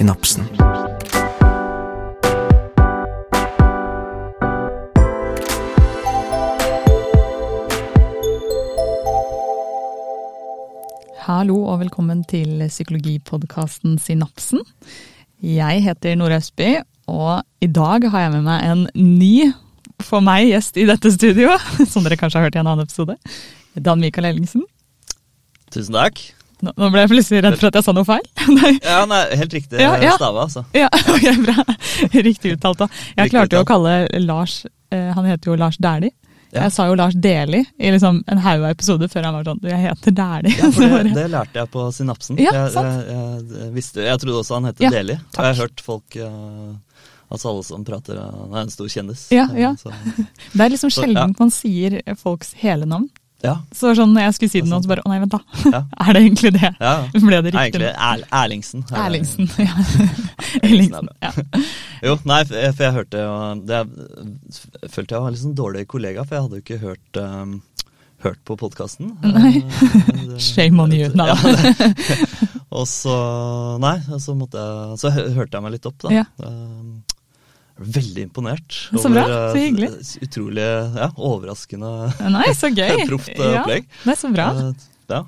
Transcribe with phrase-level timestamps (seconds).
[0.00, 0.46] synapsen.
[11.20, 14.64] Hallo og velkommen til psykologipodkasten Synapsen.
[15.40, 19.52] Jeg heter Nora Østby, og i dag har jeg med meg en ny,
[20.00, 21.60] for meg, gjest i dette studioet.
[21.92, 23.20] Som dere kanskje har hørt i en annen episode.
[23.76, 24.64] Dan Mikael Ellingsen.
[25.70, 26.30] Tusen takk.
[26.66, 28.26] Nå, ble jeg plutselig redd for at jeg sa noe feil.
[28.90, 30.14] Ja, nei, Helt riktig Ja, ja.
[30.18, 30.64] stava, altså.
[30.76, 31.64] ja, okay, bra.
[32.12, 32.82] Riktig uttalt.
[32.82, 32.88] da.
[33.14, 36.12] Jeg Riktig klarte jo å kalle Lars eh, Han heter jo Lars Dæhlie.
[36.50, 36.64] Ja.
[36.64, 39.60] Jeg sa jo Lars Deli i liksom en haug av episoder før han var sånn
[39.70, 40.56] jeg heter Dæhlie.
[40.58, 42.40] Ja, for det, det lærte jeg på synapsen.
[42.42, 42.90] Ja, sant.
[42.90, 45.18] jeg, jeg, jeg, visste, jeg trodde også han het Ja, Deli.
[45.20, 46.72] Og jeg har hørt folk uh,
[47.30, 49.28] Altså alle som prater Han er en stor kjendis.
[49.30, 49.76] Ja, ja.
[49.78, 49.92] Så,
[50.50, 51.38] Det er liksom sjelden ja.
[51.38, 53.06] man sier folks hele navn.
[53.42, 55.40] Ja, Så sånn, når jeg skulle si Det nå, så bare Å nei, vent, da.
[55.72, 55.80] ja.
[56.06, 56.70] Er det egentlig det?
[56.80, 56.94] ja.
[57.26, 57.62] Ble det riktig?
[57.62, 58.84] egentlig er, Erlingsen.
[58.90, 59.48] er- Erlingsen.
[59.56, 59.74] Ja.
[60.62, 61.64] Erlingsen er Ja.
[62.10, 63.32] Jo, nei, for jeg, hørte jo
[63.68, 63.80] det,
[64.82, 67.20] Jeg følte jeg var en litt sånn dårlig kollega, for jeg hadde jo ikke hørt
[67.24, 67.58] um,
[68.20, 69.14] Hørt på podkasten.
[69.24, 69.62] Nei.
[70.36, 71.06] Shame on you.
[71.16, 71.30] Nei.
[72.68, 73.14] Og så
[73.80, 76.12] Nei, så måtte jeg Så hørte jeg meg litt opp, da.
[76.12, 76.26] Ja.
[76.44, 76.99] Um,
[77.80, 78.76] veldig imponert.
[78.92, 79.90] Så bra, over, så uh, hyggelig.
[80.26, 80.64] Utrolig
[81.00, 81.90] ja, overraskende
[82.36, 83.04] Nei, så gøy.
[83.08, 83.86] proft uh, Ja, opplegg.
[84.06, 84.48] er så bra.
[84.56, 85.22] Uh, ja,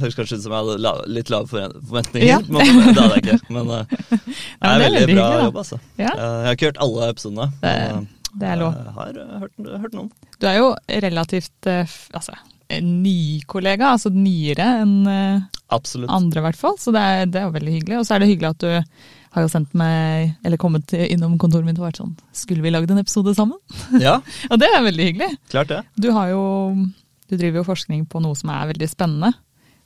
[0.00, 2.38] Høres kanskje ut som jeg hadde la, litt lave forven- forventninger, Ja.
[2.48, 3.40] men det hadde jeg ikke.
[3.52, 5.80] Men det er veldig bra jobb, altså.
[6.00, 7.50] Jeg har ikke hørt alle episodene.
[7.60, 8.06] Det-
[8.52, 8.74] er lov.
[8.78, 9.52] Jeg har hørt,
[9.82, 10.08] hørt noen.
[10.38, 10.66] Du er jo
[11.02, 12.34] relativt eh, altså,
[12.84, 15.40] ny kollega, altså nyere enn eh,
[15.74, 16.10] Absolutt.
[16.14, 16.76] andre i hvert fall.
[16.78, 17.98] Så det er, det er veldig hyggelig.
[18.00, 21.64] Og så er det hyggelig at du har jo sendt meg, eller kommet innom kontoret
[21.66, 23.58] mitt og vært sånn Skulle vi lagd en episode sammen?
[24.04, 24.18] Ja,
[24.50, 25.30] Og det er veldig hyggelig.
[25.52, 25.80] klart det.
[25.96, 26.42] Du har jo
[27.30, 29.32] Du driver jo forskning på noe som er veldig spennende.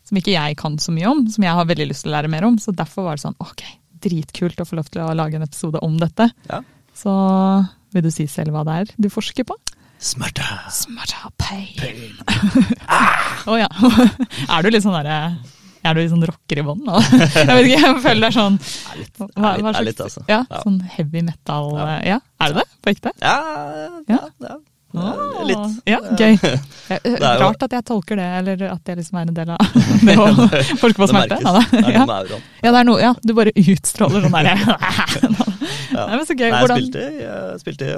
[0.09, 2.31] Som ikke jeg kan så mye om, som jeg har veldig lyst til å lære
[2.33, 2.57] mer om.
[2.59, 3.63] Så derfor var det sånn ok,
[4.03, 6.27] dritkult å få lov til å lage en episode om dette.
[6.51, 6.59] Ja.
[6.99, 7.13] Så
[7.95, 9.55] vil du si selv hva det er du forsker på?
[10.03, 10.43] Smerte.
[10.75, 12.19] Smerte, pain.
[13.53, 13.69] Å ja.
[14.57, 15.19] Er du litt sånn derre
[15.85, 16.99] Er du litt sånn rocker i bånn nå?
[17.35, 20.21] Jeg vet ikke, jeg føler det er sånn Er litt, hva, hva er litt altså.
[20.31, 21.87] Ja, sånn heavy metal Ja.
[22.07, 22.69] Ja, er det det?
[22.83, 23.13] På ekte?
[23.23, 23.39] Ja,
[23.73, 23.89] Ja.
[24.15, 24.59] ja, ja.
[24.93, 25.77] ja litt.
[25.89, 26.37] Ja, gøy.
[26.93, 30.17] Det Rart at jeg tolker det, eller at det liksom er en del av det
[30.21, 30.27] å
[30.83, 31.39] forske på Det smerte.
[31.41, 31.47] merkes.
[31.49, 31.63] Ja.
[31.73, 32.43] Det er noe med auraen.
[32.63, 34.55] ja, det er noe, ja, du bare utstråler sånn derre
[35.93, 36.07] Ja.
[36.07, 36.47] Nei, men så gøy.
[36.47, 37.89] Nei, jeg Hvordan spilte, jeg spilte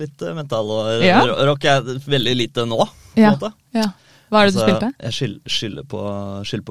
[0.00, 1.02] litt eh, mental og
[1.50, 1.66] rock.
[1.66, 3.32] Jeg er veldig lite nå, på en Ja.
[3.34, 3.50] måte.
[3.76, 3.88] ja.
[4.32, 4.90] Hva er det du Altså, spilte?
[5.04, 6.02] Jeg skyld- skylder på,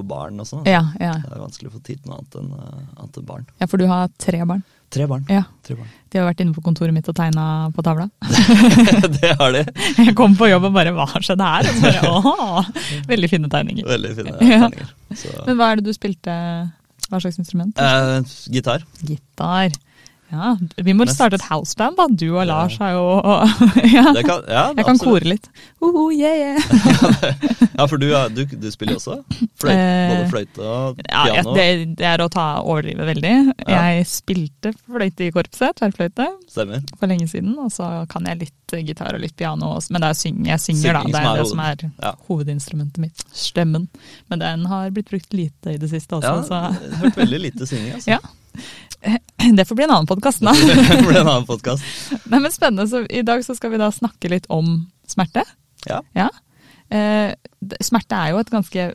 [0.01, 0.65] på barn og sånn.
[0.65, 1.13] Ja, ja.
[1.21, 3.45] Det er vanskelig å få tid til noe annet enn, eh, annet enn barn.
[3.61, 4.63] ja, for du har tre barn.
[4.91, 5.23] Tre barn.
[5.31, 5.43] Ja.
[5.63, 5.87] Tre barn.
[6.11, 8.09] De har vært inne på kontoret mitt og tegna på tavla.
[9.21, 9.61] det har de.
[10.07, 11.69] Jeg kom på jobb og bare Hva har skjedd her?
[11.69, 12.65] Og så bare, åh,
[13.07, 13.85] Veldig fine tegninger.
[13.87, 14.65] Veldig fine Ja.
[14.67, 14.91] tegninger.
[15.15, 15.31] Så.
[15.47, 16.35] Men hva er det du spilte?
[17.11, 17.77] Hva slags instrument?
[17.79, 18.83] Eh, gitar.
[19.03, 19.71] Gitar.
[20.31, 22.05] Ja, vi må starte et houseband, da.
[22.07, 23.03] Du og Lars har jo
[23.97, 24.05] ja.
[24.15, 25.03] Det kan, ja, Jeg kan absolutt.
[25.03, 25.49] kore litt.
[25.83, 27.67] Uh, yeah, yeah.
[27.81, 29.17] Ja, for du, ja, du, du spiller også?
[29.59, 31.53] Fløyte, Eh, både fløyte og Ja, jeg, piano?
[31.57, 33.33] det, det er å ta overdrive veldig.
[33.65, 33.81] Ja.
[33.91, 36.83] Jeg spilte fløyte i korpset, tverrfløyte, Stemmer.
[36.99, 37.55] for lenge siden.
[37.63, 40.63] Og så kan jeg litt gitar og litt piano, også, men det er syng, jeg
[40.63, 41.03] synger, da.
[41.11, 42.13] Det er det som er Ja.
[42.29, 43.25] hovedinstrumentet mitt.
[43.35, 43.89] Stemmen.
[44.31, 47.41] Men den har blitt brukt lite i det siste også, Ja, så jeg hørt veldig
[47.49, 48.15] lite synging, altså.
[48.15, 48.19] Ja.
[49.57, 50.53] det får bli en annen podkast, da.
[50.67, 51.83] det blir en annen podcast.
[52.31, 52.87] Nei, men Spennende.
[52.91, 54.73] Så I dag så skal vi da snakke litt om
[55.09, 55.43] smerte.
[55.87, 56.01] Ja.
[56.91, 57.33] Eh,
[57.81, 58.89] smerte er jo et ganske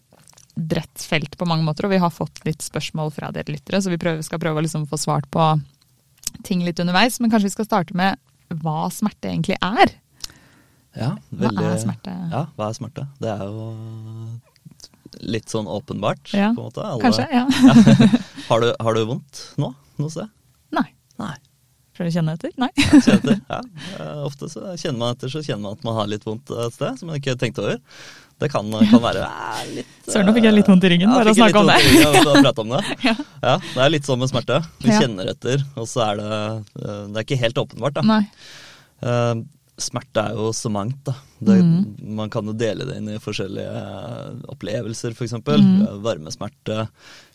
[0.56, 3.92] bredt felt på mange måter, og vi har fått litt spørsmål fra dere lyttere, så
[3.92, 5.50] vi prøver, skal prøve å liksom få svart på
[6.46, 7.18] ting litt underveis.
[7.20, 8.16] Men kanskje vi skal starte med
[8.62, 9.92] hva smerte egentlig er?
[10.96, 12.12] Ja, Hva er smerte?
[12.32, 13.04] Ja, hva er smerte?
[13.20, 13.66] Det er jo
[15.28, 16.84] litt sånn åpenbart, Ja, på en måte.
[16.84, 17.26] Alle- Kanskje?
[17.32, 17.44] Ja.
[18.48, 20.28] Har, du, har du vondt nå, noe sted?
[20.76, 20.88] Nei.
[21.20, 21.34] Nei.
[21.96, 22.52] Prøver å kjenne etter?
[22.60, 22.68] Nei.
[22.76, 23.40] Etter?
[23.54, 23.60] Ja.
[23.96, 26.74] Eh, Ofte så kjenner man etter, så kjenner man at man har litt vondt et
[26.76, 27.78] sted, som man ikke har tenkt over.
[28.36, 31.16] Det kan, kan være eh, litt Søren, nå fikk jeg litt vondt i ryggen, ja,
[31.22, 31.78] bare å snakke om det.
[31.86, 32.82] ryggen om det.
[33.08, 33.14] Ja.
[33.46, 34.60] Ja, det er litt sånn med smerte.
[34.84, 35.00] Vi Ja.
[35.00, 38.04] kjenner etter, og så er det eh, Det er ikke helt åpenbart, da.
[38.04, 38.22] Nei.
[39.00, 39.34] Eh,
[39.80, 41.12] smerte er jo så mangt, da.
[41.38, 41.80] Det, mm.
[42.16, 45.26] Man kan jo dele det inn i forskjellige eh, opplevelser, f.eks.
[45.30, 45.82] eksempel Mhm.
[45.86, 46.86] Eh, Varmesmerte,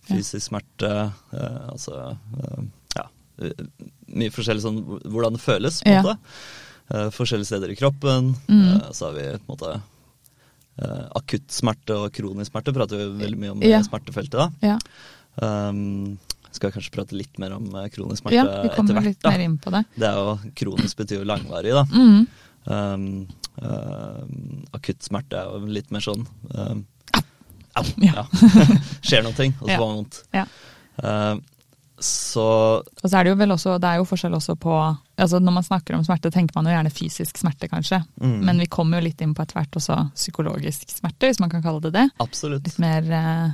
[0.07, 0.91] fysisk smerte,
[1.33, 2.63] eh, altså eh,
[2.97, 3.05] Ja.
[3.41, 3.65] eh,
[4.11, 6.01] Mye forskjellig sånn hvordan det føles, på en Ja.
[6.03, 6.17] måte.
[6.91, 8.33] Eh, forskjellige steder i kroppen.
[8.49, 8.91] Mm.
[8.93, 9.81] Så har vi på en måte
[11.15, 13.81] akutt smerte og kronisk smerte, prater vi veldig mye om Ja.
[13.85, 14.31] smertefeltet.
[14.31, 14.49] da.
[14.61, 14.77] Ja.
[15.37, 16.17] Um,
[16.51, 19.03] skal kanskje prate litt mer om kronisk smerte ja, vi etter kommer hvert.
[19.05, 19.29] litt da.
[19.31, 19.85] mer inn på det.
[19.95, 21.83] Det er jo Kronisk betyr jo langvarig, da.
[21.85, 22.27] Mm.
[22.65, 23.27] Um,
[23.61, 24.23] uh,
[24.73, 26.25] akutt smerte er jo litt mer sånn
[26.55, 26.85] um,
[27.79, 27.85] Au!
[28.03, 28.25] Ja.
[29.07, 30.21] Skjer noe, og så får man vondt.
[31.01, 31.41] Um,
[32.01, 32.43] så
[32.81, 34.73] Og så er det jo vel også, det er jo forskjell også på
[35.21, 37.99] altså Når man snakker om smerte, tenker man jo gjerne fysisk smerte, kanskje.
[38.17, 38.39] Mm.
[38.47, 41.61] Men vi kommer jo litt inn på etter hvert også psykologisk smerte, hvis man kan
[41.61, 42.07] kalle det det.
[42.23, 42.65] absolutt.
[42.65, 43.53] Litt mer eh,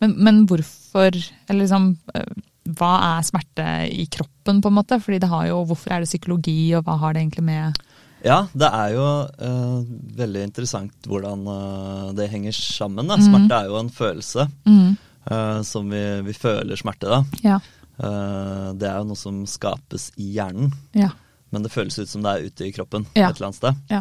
[0.00, 2.32] men, men hvorfor Eller liksom eh,
[2.78, 5.00] Hva er smerte i kroppen, på en måte?
[5.02, 7.84] Fordi det har jo Hvorfor er det psykologi, og hva har det egentlig med
[8.24, 9.82] Ja, det er jo uh,
[10.16, 13.10] veldig interessant hvordan uh, det henger sammen.
[13.10, 13.18] Da.
[13.20, 14.94] Smerte Smerte er jo en følelse mm,
[15.30, 17.22] uh, som vi, vi føler smerte, da.
[17.44, 17.58] Ja.
[17.94, 21.12] Det er jo noe som skapes i hjernen, Ja.
[21.54, 23.28] men det føles ut som det er ute i kroppen Ja.
[23.28, 23.76] et eller annet sted.
[23.92, 24.00] Ja.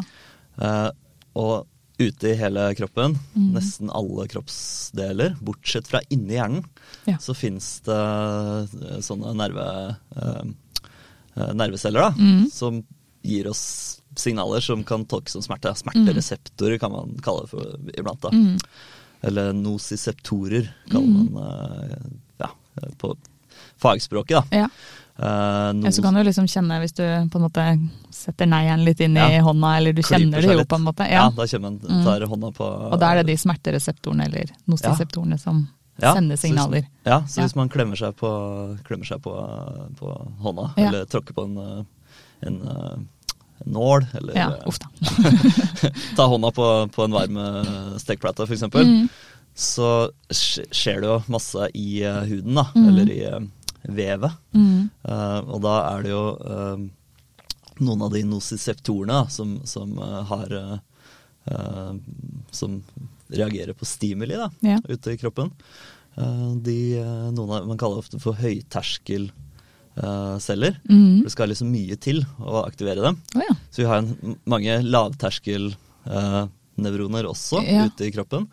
[1.38, 1.68] Og
[2.02, 3.52] ute i hele kroppen, mm.
[3.54, 6.66] nesten alle kroppsdeler, bortsett fra inni hjernen,
[7.22, 8.00] så fins det
[9.06, 9.68] sånne nerve,
[11.54, 12.50] nerveceller da, Mhm.
[12.52, 12.82] som
[13.24, 15.74] gir oss signaler som kan tolkes som smerte.
[15.76, 18.22] Smertereseptorer kan man kalle det for iblant.
[18.22, 18.30] da.
[18.30, 18.58] Mm,
[19.24, 21.34] Eller nosiseptorer kaller Mhm.
[21.34, 21.44] man
[21.92, 21.98] eh,
[22.40, 22.50] ja,
[22.98, 23.16] på
[23.78, 24.44] fagspråket.
[24.52, 24.58] da.
[24.58, 24.68] ja.
[25.16, 25.92] Uh, no...
[25.92, 27.64] så kan du liksom kjenne hvis du på en måte
[28.10, 30.68] setter neglen litt inn i hånda, eller du kjenner det jo litt.
[30.68, 31.06] på en måte.
[31.06, 31.30] Ja, Ja.
[31.30, 32.28] da kjenner man, Mm.
[32.30, 35.70] hånda på Og da er det de smertereseptorene eller nociceptorene som
[36.02, 36.88] Ja, sender så hvis- signaler.
[37.06, 37.44] Ja, så Ja.
[37.46, 39.32] hvis man klemmer seg på, klemmer seg på,
[40.00, 40.88] på hånda, Ja.
[40.88, 41.84] eller tråkker på en, eh,
[42.48, 43.08] en, eh, en
[43.66, 49.08] nål, eller Ja, eh, ta hånda på, på en varm eh, stekeplate f.eks., Mm.
[49.56, 52.88] så skjer det jo masse i eh, huden, da, Mm.
[52.90, 53.28] eller i
[53.84, 54.32] vevet.
[54.56, 54.90] Mm.
[55.04, 56.78] Uh, og da er det jo uh,
[57.84, 60.80] noen av de nosiseptorene som, som uh, har
[62.52, 62.78] Som
[63.28, 64.78] reagerer på stimuli da, Ja.
[64.88, 65.50] ute i kroppen.
[66.64, 66.78] De,
[67.36, 68.38] noen av, man kaller det ofte for
[69.96, 70.76] høyterskelceller.
[70.90, 71.24] Mm.
[71.24, 73.18] Det skal liksom mye til å aktivere dem.
[73.36, 73.56] Oh, ja.
[73.70, 77.86] Så vi har en, mange lavterskelnevroner også Ja.
[77.86, 78.48] ute i kroppen,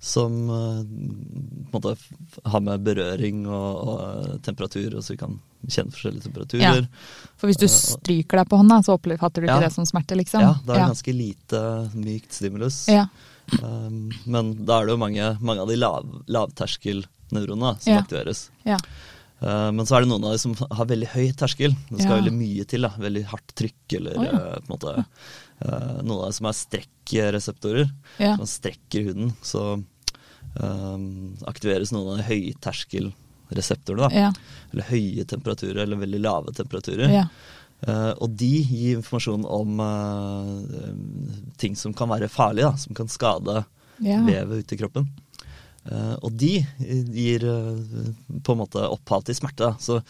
[0.00, 1.96] som uh, på en måte
[2.44, 6.86] har med berøring og, og eh, temperatur, og så vi kan kjenne forskjellige temperaturer.
[7.38, 9.68] For hvis du stryker deg på hånda, så oppfatter du ikke Ja.
[9.68, 10.40] det som smerte, liksom?
[10.42, 10.86] Ja, er det ja.
[10.90, 11.60] ganske lite
[11.94, 12.88] mykt stimulus.
[12.88, 13.06] Ja.
[13.62, 17.98] Um, men da er det jo mange, mange av de lav, lavterskelnevronene som Ja.
[18.02, 18.50] aktiveres.
[18.64, 18.76] ja.
[19.42, 21.72] Uh, men så er det noen av de som har veldig høy terskel.
[21.90, 22.18] Det skal Ja.
[22.22, 22.82] veldig mye til.
[22.86, 24.32] da, Veldig hardt trykk eller oh, ja.
[24.32, 27.90] uh, på en måte uh, Noen av dem som er strekkreseptorer.
[28.22, 28.36] Ja.
[28.38, 29.32] Man strekker huden.
[29.42, 29.64] Så
[30.54, 34.08] um, aktiveres noen av de høyterskelreseptorene.
[34.08, 34.10] da.
[34.14, 34.30] Ja.
[34.72, 37.10] Eller høye temperaturer, eller veldig lave temperaturer.
[37.12, 37.26] Ja.
[37.82, 40.92] Eh, og de gir informasjon om eh, eh,
[41.58, 43.64] ting som kan være farlige, da, som kan skade
[44.02, 44.20] Ja.
[44.26, 45.08] vevet ute i kroppen.
[45.90, 46.52] Eh, og de
[47.14, 48.12] gir eh,
[48.46, 49.72] på en måte opphav til smerte.
[49.82, 50.00] Så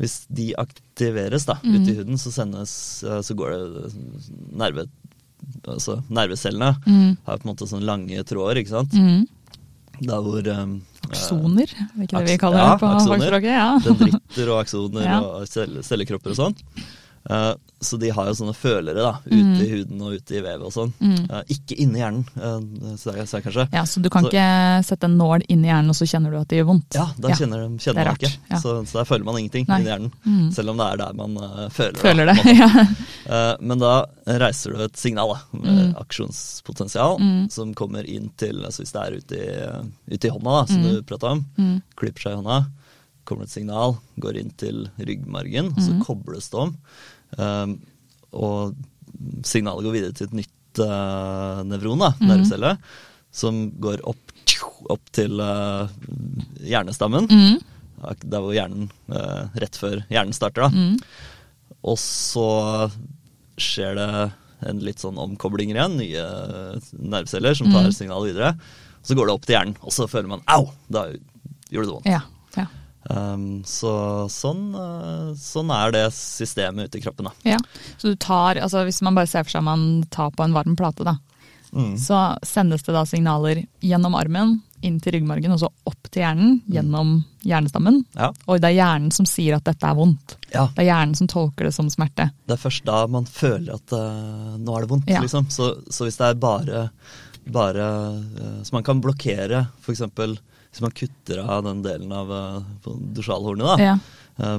[0.00, 1.74] hvis de aktiveres da, Mm.
[1.76, 2.72] ute i huden, så, sendes,
[3.04, 3.92] eh, så går det
[4.56, 4.86] nerve...
[5.68, 7.16] Altså nervecellene Mm.
[7.26, 8.92] har på en måte sånne lange tråder, ikke sant.
[8.92, 9.26] Mm.
[10.00, 10.74] Der hvor um,
[11.10, 13.50] Aksoner, er ikke det vi kaller ja, det på fagspråket?
[13.52, 13.78] Ja.
[13.84, 15.18] dendritter og aksoner Ja.
[15.20, 16.62] og cell cellekropper og sånt.
[17.28, 19.60] Eh, så de har jo sånne følere da, ute Mm.
[19.64, 20.92] i huden og ute i vevet og sånn.
[21.00, 21.30] Mm.
[21.30, 22.60] Uh, ikke inni hjernen, uh,
[22.92, 23.64] jeg sa jeg kanskje.
[23.72, 26.30] ja, Så du kan Så- ikke sette en nål inn i hjernen, og så kjenner
[26.30, 26.94] du at det gjør vondt?
[26.94, 28.32] Ja, da kjenner, de- er kjenner man ikke.
[28.50, 28.56] ja.
[28.60, 29.78] Så, så der føler man ingenting Nei.
[29.80, 30.12] inni hjernen.
[30.26, 30.52] Mm.
[30.52, 32.36] Selv om det er der man uh, føler, Føler det.
[32.44, 32.86] Da, ja.
[33.30, 35.94] Eh, men da reiser du et signal, da, med Mm.
[36.00, 37.50] aksjonspotensial, Mm.
[37.50, 40.82] som kommer inn til altså Hvis det er ute i, ute i hånda, da, som
[40.82, 40.90] Mm.
[40.92, 42.66] du prata om, klipper seg i hånda,
[43.24, 46.76] kommer det et signal, går inn til ryggmargen, så kobles det om.
[47.38, 47.76] Um,
[48.32, 48.74] og
[49.44, 52.28] signalet går videre til et nytt uh, nevron, da, Mhm.
[52.30, 52.72] nervecelle,
[53.32, 54.32] som går opp,
[54.90, 55.88] opp til uh,
[56.62, 57.28] hjernestammen.
[57.30, 57.60] Mm.
[58.24, 60.70] Der hvor hjernen uh, Rett før hjernen starter, da.
[60.70, 60.96] Mm.
[61.84, 62.90] Og så
[63.60, 64.08] skjer det
[64.68, 66.24] en litt sånn omkoblinger igjen, nye
[67.00, 67.94] nerveceller som tar Mhm.
[67.96, 68.54] signalet videre.
[69.02, 70.66] Så går det opp til hjernen, og så føler man au!
[70.90, 71.06] Da
[71.70, 72.06] gjorde det vondt.
[72.10, 72.20] Ja.
[73.10, 73.92] Um, så
[74.30, 77.32] sånn, uh, sånn er det systemet ute i kroppen, da.
[77.56, 77.58] Ja,
[77.98, 80.76] så du tar, altså Hvis man bare ser for seg man tar på en varm
[80.78, 81.16] plate, da,
[81.70, 81.92] Mm.
[82.02, 86.56] så sendes det da signaler gjennom armen, inn til ryggmargen og så opp til hjernen
[86.66, 87.12] gjennom
[87.46, 88.00] hjernestammen.
[88.18, 88.32] Ja.
[88.48, 90.34] Og det er hjernen som sier at dette er vondt.
[90.52, 90.64] ja.
[90.74, 92.26] Det er hjernen som tolker det som smerte.
[92.48, 95.20] Det er først da man føler at uh, nå er det vondt, Ja.
[95.22, 95.46] liksom.
[95.48, 96.90] Så, så hvis det er bare,
[97.46, 97.86] bare
[98.18, 100.02] uh, Så man kan blokkere, f.eks.
[100.70, 103.76] hvis man kutter av den delen av uh, dorsalhornet, da.
[103.82, 103.98] Ja.
[104.40, 104.58] Eh,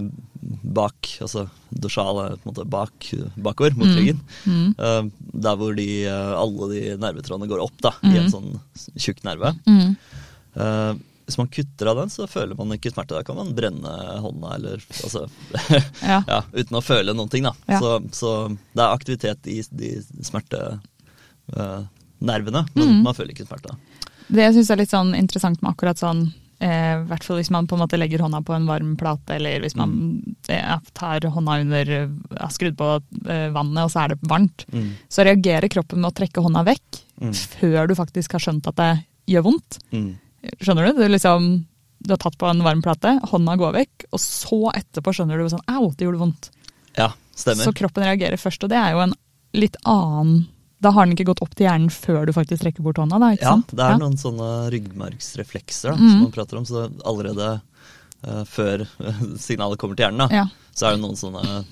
[0.62, 3.08] bak, altså dorsal er på en måte bak,
[3.42, 3.96] bakover mot Mm.
[3.98, 4.20] ryggen.
[4.46, 4.76] Mm.
[4.78, 5.04] Eh,
[5.48, 8.18] der hvor de, alle de nervetrådene går opp da, i Mm.
[8.26, 8.60] en sånn
[9.00, 9.54] tjukk nerve.
[9.66, 9.96] Mm.
[10.56, 10.94] Eh,
[11.26, 13.16] hvis man kutter av den, så føler man ikke smerte.
[13.16, 15.30] Da kan man brenne hånda eller altså
[16.04, 16.20] Ja.
[16.28, 17.54] ja, uten å føle noen ting, da.
[17.72, 17.80] Ja.
[17.80, 23.02] Så, så det er aktivitet i de smertenervene, men Mm.
[23.04, 23.76] man føler ikke smerte.
[24.32, 26.22] Det jeg syns er litt sånn interessant med akkurat sånn
[26.62, 29.60] eh, hvert fall hvis man på en måte legger hånda på en varm plate, eller
[29.64, 29.96] hvis man
[30.48, 31.92] eh, tar hånda under
[32.38, 32.90] har skrudd på
[33.28, 34.92] eh, vannet, og så er det varmt, Mm.
[35.10, 37.34] så reagerer kroppen med å trekke hånda vekk Mm.
[37.34, 38.92] før du faktisk har skjønt at det
[39.30, 39.80] gjør vondt.
[39.92, 40.16] Mm.
[40.62, 41.02] Skjønner du?
[41.02, 41.50] Du, liksom,
[42.02, 45.50] du har tatt på en varm plate, hånda går vekk, og så etterpå skjønner du
[45.50, 46.50] sånn au, det gjorde vondt.
[46.98, 47.62] Ja, stemmer.
[47.68, 49.14] Så kroppen reagerer først, og det er jo en
[49.54, 50.48] litt annen
[50.82, 53.32] Da har den ikke gått opp til hjernen før du faktisk trekker bort hånda, da,
[53.36, 53.68] ikke Ja, sant?
[53.76, 53.98] det er Ja.
[54.02, 56.10] noen sånne ryggmargsreflekser da, Mm.
[56.10, 56.66] som man prater om.
[56.66, 57.62] Så allerede
[58.28, 58.86] uh, før
[59.38, 60.46] signalet kommer til hjernen, da, Ja.
[60.74, 61.66] så er det noen sånne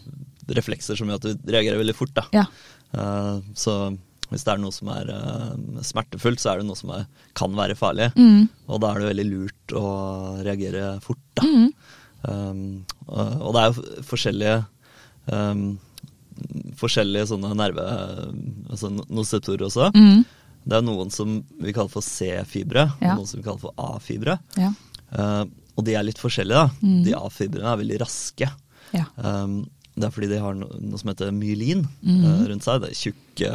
[0.50, 2.14] reflekser som gjør at du reagerer veldig fort.
[2.14, 2.24] Da.
[2.34, 2.46] Ja.
[2.94, 3.96] Eh, så
[4.32, 7.06] hvis det er noe som er uh, smertefullt, så er det noe som er,
[7.38, 8.12] kan være farlig.
[8.16, 8.48] Mm.
[8.68, 11.22] Og da er det veldig lurt å reagere fort.
[11.38, 11.46] Da.
[11.46, 11.70] Mm.
[12.26, 14.66] Um, og, og det er jo forskjellige
[15.32, 15.80] um,
[16.80, 17.86] forskjellige sånne nerve...
[18.70, 19.90] Altså noseptorer også.
[19.96, 20.22] Mm.
[20.70, 23.14] Det er noen som vi kaller for C-fibre, Ja.
[23.16, 24.38] og noen som vi kaller for A-fibre.
[24.60, 24.74] Ja.
[25.10, 25.46] Uh,
[25.80, 26.60] og de er litt forskjellige.
[26.68, 26.86] da.
[26.86, 27.04] Mm.
[27.08, 28.50] De A-fibrene er veldig raske.
[28.94, 29.06] Ja.
[29.18, 29.62] Um,
[30.00, 32.22] det er fordi de har no noe som heter myelin Mm.
[32.24, 32.82] uh, rundt seg.
[32.84, 33.50] Det er tjukke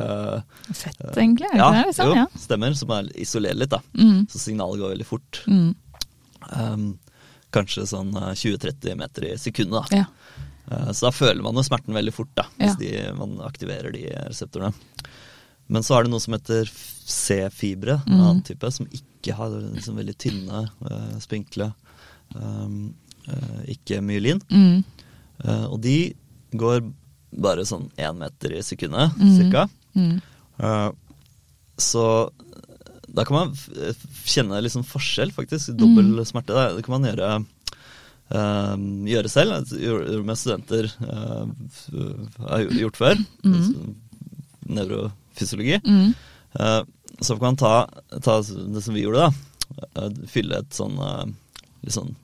[0.75, 1.49] Fett, egentlig.
[1.53, 1.85] Er det ja, det?
[1.93, 2.11] Liksom?
[2.19, 2.75] jo, stemmer.
[2.77, 3.81] Som er isolerer litt, da.
[3.97, 4.27] Mm.
[4.33, 5.41] Så signalet går veldig fort.
[5.47, 5.75] Mm.
[6.53, 6.85] Um,
[7.55, 9.89] kanskje sånn uh, 20-30 meter i sekundet.
[9.93, 10.05] da.
[10.71, 14.07] Uh, Så da føler man jo smerten veldig fort, da, hvis de, man aktiverer de
[14.31, 14.73] reseptorene.
[15.69, 18.21] Men så er det noe som heter C-fibre, en Mhm.
[18.21, 21.71] annen type, som ikke har liksom veldig tynne, uh, spinkle,
[22.35, 22.95] um,
[23.29, 24.41] uh, ikke myelin.
[24.51, 24.85] Mm.
[25.73, 26.15] Og de
[26.55, 26.81] går
[27.35, 29.33] bare sånn én meter i sekundet, mm.
[29.37, 29.65] cirka.
[29.97, 30.21] Mm.
[31.77, 32.31] Så
[33.15, 33.55] da kan man
[34.25, 35.75] kjenne liksom forskjell, faktisk.
[35.77, 36.55] Dobbel smerte.
[36.55, 37.47] Det, det kan man gjøre,
[38.31, 39.69] gjøre selv.
[40.25, 41.91] Med studenter f-
[42.49, 43.21] har gjort før.
[43.45, 43.95] Mm.
[44.75, 45.81] Nevrofysiologi.
[45.85, 46.13] Mm.
[46.61, 46.83] Uh,
[47.21, 47.75] så kan man ta,
[48.23, 49.33] ta det som vi gjorde, da.
[49.99, 50.97] Uh, fylle et sånn
[51.85, 52.15] litt sånn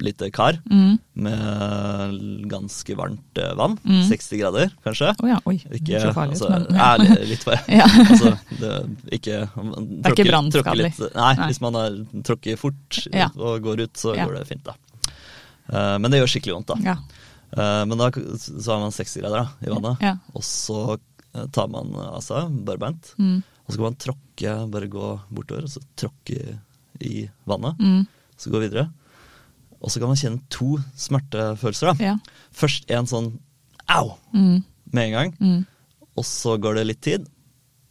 [0.00, 0.94] lite kar Mm.
[1.12, 3.74] med ganske varmt vann.
[3.84, 4.06] Mm.
[4.08, 5.10] 60 grader, kanskje.
[5.20, 5.58] Oh ja, oi.
[5.76, 7.76] Ikke, så farlig altså, men ærlig, litt farlig.
[7.76, 7.84] Ja.
[8.06, 8.32] altså,
[8.62, 8.70] det,
[9.18, 10.92] ikke, Det er ikke brannskadelig.
[11.12, 11.48] Nei, Nei.
[11.50, 13.28] hvis man har tråkker fort Ja.
[13.36, 14.24] og går ut, så Ja.
[14.24, 14.72] går det fint, da.
[15.68, 16.76] Eh, men det gjør skikkelig vondt, da.
[16.82, 16.96] Ja.
[17.52, 20.16] Eh, men da så har man 60 grader da, i vannet, Ja.
[20.34, 20.98] og så
[21.34, 23.42] eh, tar man av seg barbeint, Mm.
[23.66, 26.58] og så kan man tråkke, bare gå bortover, og så tråkke
[27.00, 28.06] i vannet, Mm.
[28.38, 28.90] så gå videre.
[29.82, 32.04] Og så kan man kjenne to smertefølelser, da.
[32.04, 32.16] Ja.
[32.52, 33.38] Først en sånn
[33.88, 34.64] au Mm.
[34.92, 35.36] med en gang.
[35.40, 35.66] Mm.
[36.16, 37.26] Og så går det litt tid,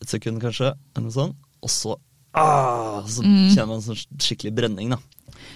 [0.02, 1.96] et sekund kanskje, eller noe sånt, og så
[2.36, 3.50] ah, Så Mm.
[3.56, 4.98] kjenner man en sånn skikkelig brenning, da.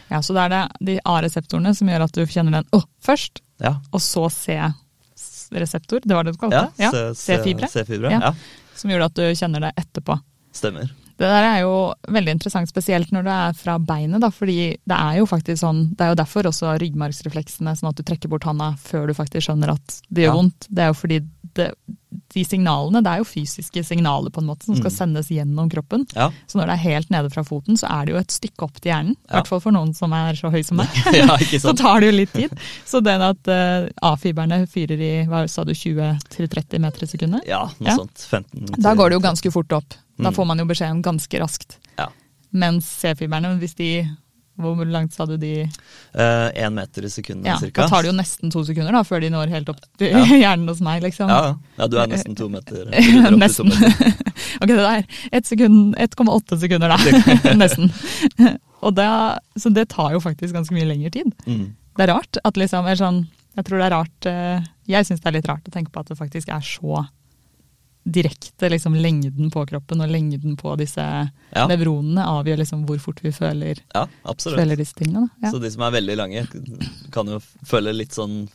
[0.09, 3.43] Ja, så det er det de A-reseptorene som gjør at du kjenner den oh, først,
[3.63, 3.75] Ja.
[3.91, 6.83] og så C-reseptor, det var det du kalte det?
[6.83, 8.11] Ja, C-fibre.
[8.11, 8.19] Ja.
[8.29, 8.33] Ja.
[8.75, 10.17] Som gjør at du kjenner det etterpå.
[10.53, 10.91] Stemmer.
[11.13, 11.73] Det der er jo
[12.09, 15.83] veldig interessant, spesielt når det er fra beinet, da, fordi det er jo faktisk sånn,
[15.93, 19.45] det er jo derfor også ryggmargsrefleksene, sånn at du trekker bort handa før du faktisk
[19.47, 20.67] skjønner at det gjør vondt.
[20.73, 21.19] Det er jo fordi
[21.55, 21.73] det,
[22.33, 24.97] de signalene, det er jo fysiske signaler på en måte som skal Mm.
[24.97, 26.05] sendes gjennom kroppen.
[26.15, 26.31] Ja.
[26.47, 28.79] Så når det er helt nede fra foten, så er det jo et stykke opp
[28.81, 29.11] til hjernen.
[29.11, 29.35] I Ja.
[29.41, 30.87] hvert fall for noen som er så høy som meg.
[31.13, 32.51] ja, så tar det jo litt tid.
[32.85, 37.65] Så den at uh, A-fiberne fyrer i hva sa du, 20-30 meter i sekundet, Ja,
[37.79, 37.97] noe Ja.
[37.97, 38.17] sånt.
[38.29, 39.93] 15 da går det jo ganske fort opp.
[40.17, 40.35] Da Mm.
[40.35, 41.77] får man jo beskjeden ganske raskt.
[41.97, 42.07] Ja.
[42.53, 44.09] Mens C-fiberne, hvis de
[44.61, 45.65] Hvor langt sa du de
[46.13, 47.81] Én meter i sekundet Ja, cirka.
[47.83, 50.21] Da tar det jo nesten to sekunder da, før de når helt opp til Ja.
[50.43, 51.31] hjernen hos meg, liksom.
[51.31, 51.87] Ja, ja.
[51.89, 52.85] du er nesten to meter.
[53.43, 53.71] Nesten.
[53.71, 54.13] to meter.
[54.61, 55.07] ok, det der.
[55.33, 57.55] 1,8 sekund, 1,8 sekunder, da.
[57.57, 57.89] nesten.
[58.83, 59.07] Og det,
[59.57, 61.33] så det tar jo faktisk ganske mye lengre tid.
[61.47, 61.71] Mm.
[61.97, 65.21] Det er rart at liksom er sånn Jeg tror det er rart eh, Jeg syns
[65.21, 67.03] det er litt rart å tenke på at det faktisk er så
[68.05, 70.99] direkte liksom lengden på kroppen og lengden på disse
[71.55, 71.67] Ja.
[71.67, 74.05] nevronene avgjør liksom hvor fort vi føler, Ja,
[74.37, 75.29] føler disse tingene.
[75.41, 75.51] Da.
[75.51, 76.47] Så de som er veldig lange,
[77.11, 78.49] kan jo føle litt sånn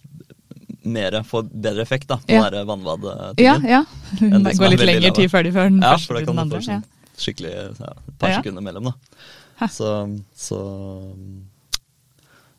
[0.85, 2.51] mer, få bedre effekt da, på Ja.
[2.51, 3.35] den der.
[3.39, 3.85] Ja, ja.
[4.21, 6.37] De Det går litt lengre tid før de før den Ja, første for da kan
[6.37, 6.83] den du få andre.
[6.83, 6.85] Sånn
[7.19, 8.37] skikkelig ja, et par Ja.
[8.43, 9.67] sekunder mellom, da.
[9.67, 11.17] Så, så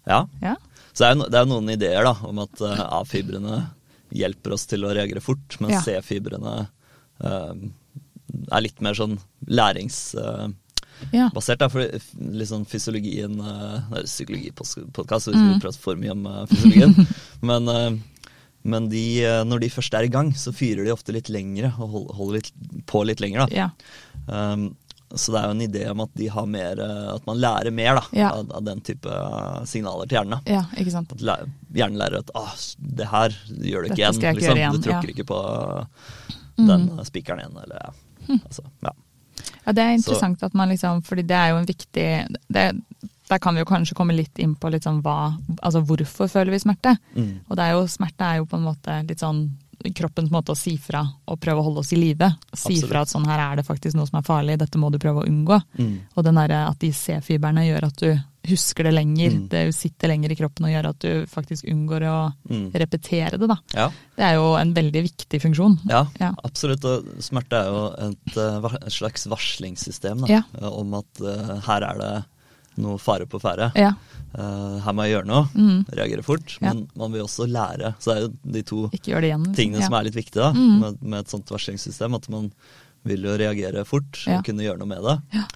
[0.08, 0.28] Ja.
[0.42, 0.56] Ja.
[0.94, 3.70] Så det er, jo, det er noen ideer da, om at eh, A-fibrene
[4.12, 5.82] hjelper oss til å reagere fort, mens Ja.
[6.02, 6.68] C-fibrene
[7.24, 10.56] er litt mer sånn læringsbasert.
[11.16, 11.30] Ja.
[11.32, 11.86] da, for
[12.50, 15.44] sånn fysiologien uh, Det er psykologipodkast, så vi Mm.
[15.46, 17.08] skal ikke prate for mye om eh, fysiologien.
[17.50, 18.00] men eh,
[18.68, 21.70] men de, eh, når de først er i gang, så fyrer de ofte litt lengre
[21.80, 22.50] og holder litt
[22.92, 23.46] på litt lenger.
[23.48, 23.48] da.
[23.56, 23.70] Ja.
[24.28, 24.76] Um,
[25.16, 27.72] så det er jo en idé om at de har mer eh, At man lærer
[27.74, 28.30] mer da, Ja.
[28.36, 30.44] av, av den type eh, signaler til hjernen.
[30.46, 31.16] ja, ikke sant.
[31.16, 32.52] At hjernen lærer at ah,
[33.00, 34.36] det her gjør du Dette ikke igjen.
[34.36, 34.60] liksom.
[34.60, 35.40] gjøre Du tråkker ikke på
[36.60, 36.88] Mm.
[36.98, 37.58] den spikeren igjen.
[37.64, 38.40] Eller, ja.
[38.44, 38.94] Altså, ja.
[39.64, 42.08] Ja, det er interessant at man liksom Fordi det er jo en viktig
[42.52, 42.64] det,
[43.30, 46.52] der kan vi jo kanskje komme litt inn på litt sånn hva, altså hvorfor føler
[46.56, 46.96] vi smerte.
[47.14, 47.46] Mm.
[47.46, 49.44] Og det er jo, smerte er jo på en måte litt sånn
[49.96, 52.28] kroppens måte å si fra og prøve å holde oss i live.
[52.54, 52.90] Si Absolutt.
[52.92, 55.24] fra at sånn her er det faktisk noe som er farlig, dette må du prøve
[55.24, 55.62] å unngå.
[55.80, 56.00] Mm.
[56.16, 58.20] Og den der, at de C-fiberne gjør at du
[58.50, 59.48] husker det lenger, Mm.
[59.50, 62.72] det sitter lenger i kroppen og gjør at du faktisk unngår å Mm.
[62.74, 63.48] repetere det.
[63.48, 63.58] da.
[63.76, 63.90] Ja.
[64.16, 65.80] Det er jo en veldig viktig funksjon.
[65.90, 66.34] Ja, Ja.
[66.44, 66.84] absolutt.
[66.86, 70.42] Og smerte er jo et, eh, et slags varslingssystem da, Ja.
[70.70, 72.26] om at uh, her er det
[72.82, 73.72] noe fare på ferde.
[73.80, 73.94] Ja,
[74.30, 75.48] Uh, her må jeg gjøre noe.
[75.58, 75.78] Mm.
[75.98, 76.52] Reagere fort.
[76.62, 76.70] Ja.
[76.70, 77.96] Men man vil også lære.
[77.98, 79.16] Så det er jo de to igjen.
[79.42, 79.56] liksom.
[79.58, 79.88] tingene ja.
[79.88, 80.76] som er litt viktige da, Mm.
[80.84, 82.14] med, med et sånt varslingssystem.
[82.14, 82.52] At man
[83.10, 85.16] vil jo reagere fort og kunne gjøre noe med det.
[85.34, 85.48] Ja.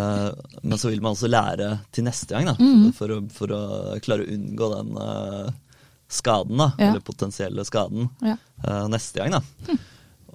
[0.00, 0.30] Eh,
[0.62, 2.88] men så vil man også lære til neste gang, da, Mm.
[2.96, 5.50] for, å, for å klare å unngå den uh,
[6.08, 8.38] skaden, da, eller potensielle skaden, Ja.
[8.88, 9.36] neste gang.
[9.36, 9.76] da.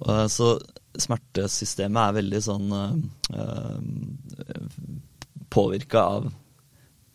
[0.05, 0.53] Og, så
[1.01, 3.81] smertesystemet er veldig sånn uh,
[5.51, 6.29] påvirka av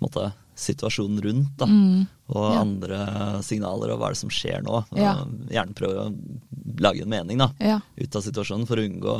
[0.02, 1.66] måte, situasjonen rundt, da.
[1.69, 2.07] Mm.
[2.33, 2.61] Og Ja.
[2.61, 2.99] andre
[3.45, 4.83] signaler og hva er det som skjer nå.
[4.97, 5.14] Ja.
[5.52, 7.81] Gjerne prøve å lage en mening da, Ja.
[7.97, 9.16] ut av situasjonen for å unngå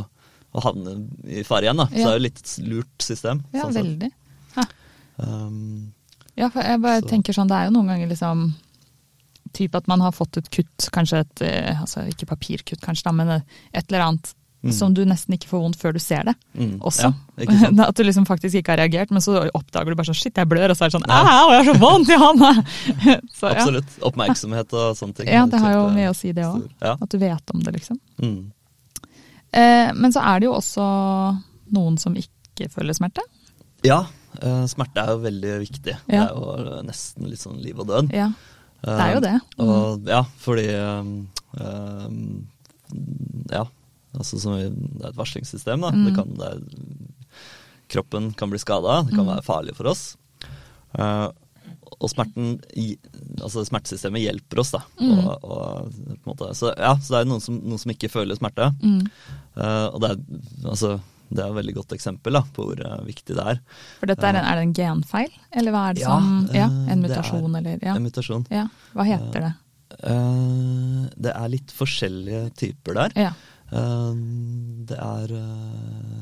[0.55, 1.77] å havne i fare igjen.
[1.77, 1.87] da.
[1.87, 3.45] Så det er jo litt lurt system.
[3.53, 4.13] ja, sånn veldig.
[5.19, 5.93] Um,
[6.37, 8.55] Ja, for jeg bare Så- tenker sånn, det er jo noen ganger liksom
[9.55, 13.13] Typ at man har fått et kutt, kanskje et eh, altså Ikke papirkutt, kanskje, da,
[13.13, 13.29] men
[13.73, 14.73] et eller annet Mm.
[14.73, 16.33] som du nesten ikke får vondt før du ser det.
[16.57, 17.11] Mm, Også.
[17.39, 17.85] ja.
[17.87, 20.49] At du liksom faktisk ikke har reagert, men så oppdager du bare sånn shit, jeg
[20.51, 22.51] blør, og så er det sånn au, jeg har så vondt i hånda!
[23.37, 23.53] Så, ja.
[23.53, 23.95] Absolutt.
[24.09, 25.31] Oppmerksomhet og sånne ting.
[25.31, 26.65] Ja, det har jo mye å si, det òg.
[26.81, 26.97] Ja.
[26.97, 28.01] At du vet om det, liksom.
[28.23, 28.41] Mm.
[29.53, 30.87] Eh, men så er det jo også
[31.77, 33.23] noen som ikke føler smerte.
[33.87, 34.01] ja,
[34.41, 35.97] eh, smerte er jo veldig viktig.
[36.09, 38.13] Det er jo nesten litt sånn liv og død.
[38.17, 38.31] Ja,
[38.83, 39.37] det er jo det.
[39.57, 39.65] Mm.
[39.69, 41.15] Og, ja, fordi um,
[41.61, 42.47] um,
[43.53, 43.65] Ja,
[44.19, 45.81] altså som, det er et varslingssystem.
[45.87, 45.91] Da.
[45.95, 46.05] Mm.
[46.09, 46.61] Det kan, det er,
[47.93, 49.33] kroppen kan bli skada, det kan Mm.
[49.37, 50.17] være farlig for oss.
[50.99, 51.29] Uh,
[52.03, 52.57] og smerten
[53.41, 54.81] altså smertesystemet hjelper oss, da.
[55.01, 55.13] Mm.
[55.23, 58.11] Og, og, på en måte, så, ja, så det er noen som, noen som ikke
[58.13, 58.73] føler smerte.
[58.83, 59.05] Mm.
[59.57, 60.25] Uh, og det er,
[60.73, 60.91] altså,
[61.31, 63.61] det er et veldig godt eksempel da, på hvor uh, viktig det er.
[64.01, 66.67] For dette er, en, er det en genfeil, eller hva er det Ja, som Ja,
[66.93, 67.95] En mutasjon, det er eller ja.
[67.97, 68.47] En mutasjon.
[68.51, 68.67] ja.
[68.97, 69.53] Hva heter det?
[70.03, 73.15] Uh, det er litt forskjellige typer der.
[73.29, 73.33] Ja.
[73.73, 74.13] Uh,
[74.87, 76.17] det er uh,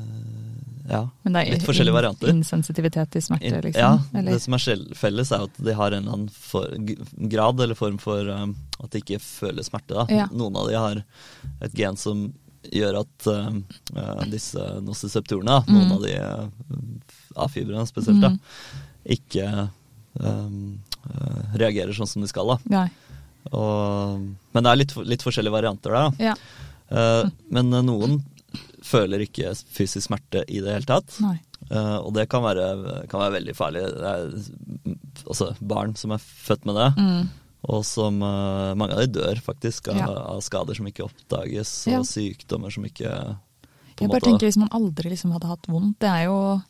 [0.89, 2.29] ja, Men det er litt forskjellige varianter.
[2.29, 3.81] insensitivitet til smerte, liksom?
[3.81, 4.35] Ja, eller?
[4.35, 6.69] det som er felles er at de har en eller annen for,
[7.31, 8.53] grad eller form for um,
[8.83, 9.95] at de ikke føler smerte.
[9.97, 10.05] Da.
[10.13, 10.27] Ja.
[10.33, 11.01] Noen av de har
[11.65, 12.27] et gen som
[12.73, 15.73] gjør at uh, disse nocyseptorene, Mm.
[15.73, 18.37] noen av de uh, A-fibrene spesielt, Mm.
[18.37, 19.49] da, ikke
[20.21, 20.79] um,
[21.09, 22.55] uh, reagerer sånn som de skal.
[22.69, 22.85] Da.
[23.53, 24.21] Og,
[24.53, 26.31] men det er litt, litt forskjellige varianter der.
[26.31, 26.35] Ja.
[26.91, 28.19] Eh, men eh, noen
[28.85, 31.15] føler ikke fysisk smerte i det hele tatt.
[31.71, 33.81] Eh, og det kan være, kan være veldig farlig.
[33.95, 34.27] Det er
[34.85, 37.29] mm, altså barn som er født med det, Mm.
[37.73, 40.05] og som Mange av de dør faktisk av, Ja.
[40.35, 41.99] av skader som ikke oppdages, og Ja.
[42.03, 43.09] sykdommer som ikke
[43.97, 46.61] Jeg bare måte- tenker Hvis man aldri liksom hadde hatt vondt Det er jo,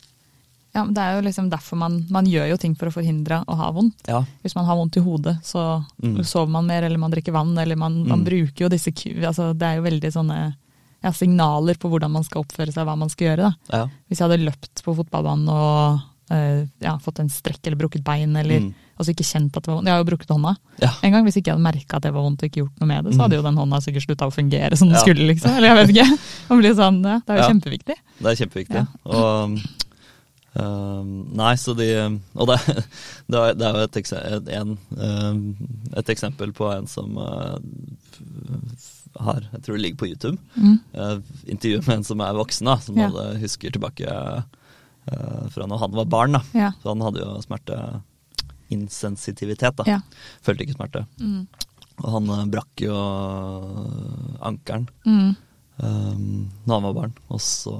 [0.75, 3.43] ja, men det er jo liksom derfor man, man gjør jo ting for å forhindre
[3.47, 4.05] å ha vondt.
[4.11, 4.19] Ja.
[4.43, 6.19] Hvis man har vondt i hodet, så Mm.
[6.23, 8.25] sover man mer, eller man drikker vann, eller man, man Mm.
[8.25, 8.91] bruker jo disse
[9.25, 10.55] altså Det er jo veldig sånne
[11.03, 13.37] ja, signaler på hvordan man skal oppføre seg, hva man skal gjøre.
[13.69, 13.77] da.
[13.77, 13.87] ja.
[14.09, 18.35] Hvis jeg hadde løpt på fotballbanen og eh, ja, fått en strekk eller brukket bein,
[18.35, 18.73] eller Mm.
[18.97, 20.55] altså ikke kjent at det var vondt Jeg har jo brukket hånda.
[21.03, 22.87] En gang Hvis ikke jeg hadde merka at det var vondt og ikke gjort noe
[22.87, 23.21] med det, så Mm.
[23.21, 25.27] hadde jo den hånda sikkert slutta å fungere som den skulle.
[25.29, 26.17] liksom, Eller jeg vet ikke.
[26.49, 27.95] Det, blir sånn, det er jo kjempeviktig.
[28.19, 28.87] Det er kjempeviktig.
[29.05, 29.59] Og
[30.59, 31.87] um, Nei, så de
[32.35, 32.57] Og det,
[33.31, 35.55] det, er, jo et, ekse- et, en, um,
[35.97, 37.57] et eksempel på en som uh,
[39.19, 40.37] har Jeg tror det ligger på YouTube.
[40.59, 40.77] Mm.
[40.93, 43.07] Uh, intervju med en som er voksen, da, som Ja.
[43.09, 44.41] hadde, husker tilbake uh,
[45.53, 46.31] fra når han var barn.
[46.35, 46.41] da.
[46.57, 46.71] Ja.
[46.81, 49.75] Så han hadde jo smerteinsensitivitet.
[49.77, 49.83] da.
[49.87, 49.99] Ja.
[50.43, 51.05] Følte ikke smerte.
[51.21, 51.45] Mm.
[52.03, 52.97] Og han uh, brakk jo
[54.43, 55.31] ankelen Mm.
[55.79, 57.13] um, når han var barn.
[57.29, 57.75] Og så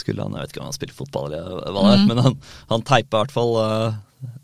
[0.00, 2.08] skulle han Jeg vet ikke om han spilte fotball eller hva det er, Mm.
[2.10, 2.36] men han,
[2.72, 3.94] han teipa i hvert fall uh,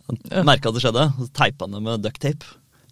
[0.09, 0.43] Han Ja.
[0.47, 2.45] merka at det skjedde, og så teipa han det med ducktape.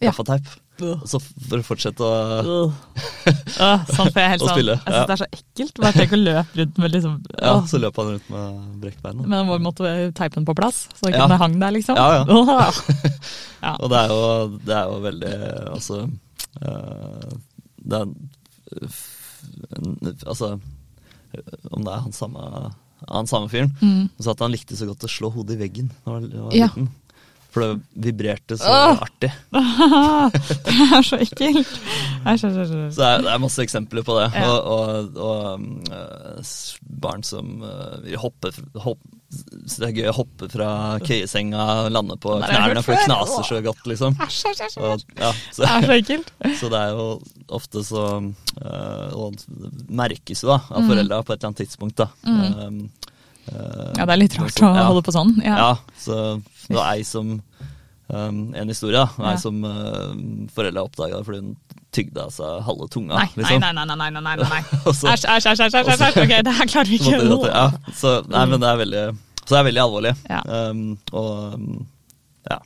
[0.02, 0.10] Ja.
[0.10, 0.48] Gaffateip.
[0.82, 2.72] Og så for å fortsette å
[3.94, 4.58] sånn får jeg helt sånn.
[4.58, 5.04] Jeg syns ja.
[5.06, 5.76] det er så ekkelt.
[5.84, 9.20] Bare tenk å løpe rundt med liksom Ja, så løp han rundt med brekt bein.
[9.22, 11.28] Men han måtte teipe den på plass, så ikke Ja.
[11.30, 11.94] den hang der, liksom.
[11.94, 12.70] Ja, ja.
[13.64, 13.76] Ja.
[13.78, 15.34] Og det er jo, det er jo veldig
[15.72, 16.00] Altså
[16.66, 17.30] øh,
[17.80, 18.08] Det er
[20.26, 20.56] Altså
[21.70, 22.48] Om det er han samme
[23.04, 23.72] han samme fyren.
[23.84, 24.06] Mm.
[24.22, 26.54] Så at han likte så godt å slå hodet i veggen da han var, var
[26.56, 26.68] Ja.
[26.72, 26.86] liten.
[27.54, 29.02] For det vibrerte så Åh!
[29.04, 29.28] artig.
[29.52, 31.74] det er så ekkelt.
[32.40, 34.24] Så det er, det er masse eksempler på det.
[34.34, 34.48] Ja.
[34.50, 36.54] Og, og, og um, eh,
[37.04, 38.98] barn som uh, vil hoppe, f- hopp,
[39.66, 40.68] så Det er gøy å hoppe fra
[41.04, 44.16] køyesenga, lande på knærne, for det knaser så godt, liksom.
[44.18, 46.32] Og, ja, Det er så ekkelt.
[46.60, 47.06] så det er jo
[47.60, 48.04] ofte så
[49.14, 50.88] Og det merkes jo da av Mm.
[50.90, 52.08] foreldra på et eller annet tidspunkt, da.
[52.26, 52.90] Um,
[53.52, 55.34] uh, Ja, det er litt rart å holde på sånn.
[55.44, 55.72] Ja, Ja.
[55.98, 57.40] så det var ei som
[58.08, 59.08] um, En historie, da.
[59.24, 59.36] Ei Ja.
[59.40, 60.12] som uh,
[60.54, 61.56] foreldra oppdaga fordi hun
[61.94, 63.16] tygde av seg halve tunga.
[63.20, 63.62] Nei, liksom.
[63.62, 64.62] nei, nei, nei, nei, nei, nei, nei.
[64.90, 66.20] Æsj, æsj, æsj, æsj, æsj.
[66.24, 67.32] Ok, det her klarer vi måtte ikke.
[67.32, 69.02] dette- ja, så, nei, men det er veldig,
[69.44, 70.14] så det er veldig alvorlig.
[70.30, 70.40] Ja.
[70.70, 71.68] Um, og um,
[72.50, 72.58] ja.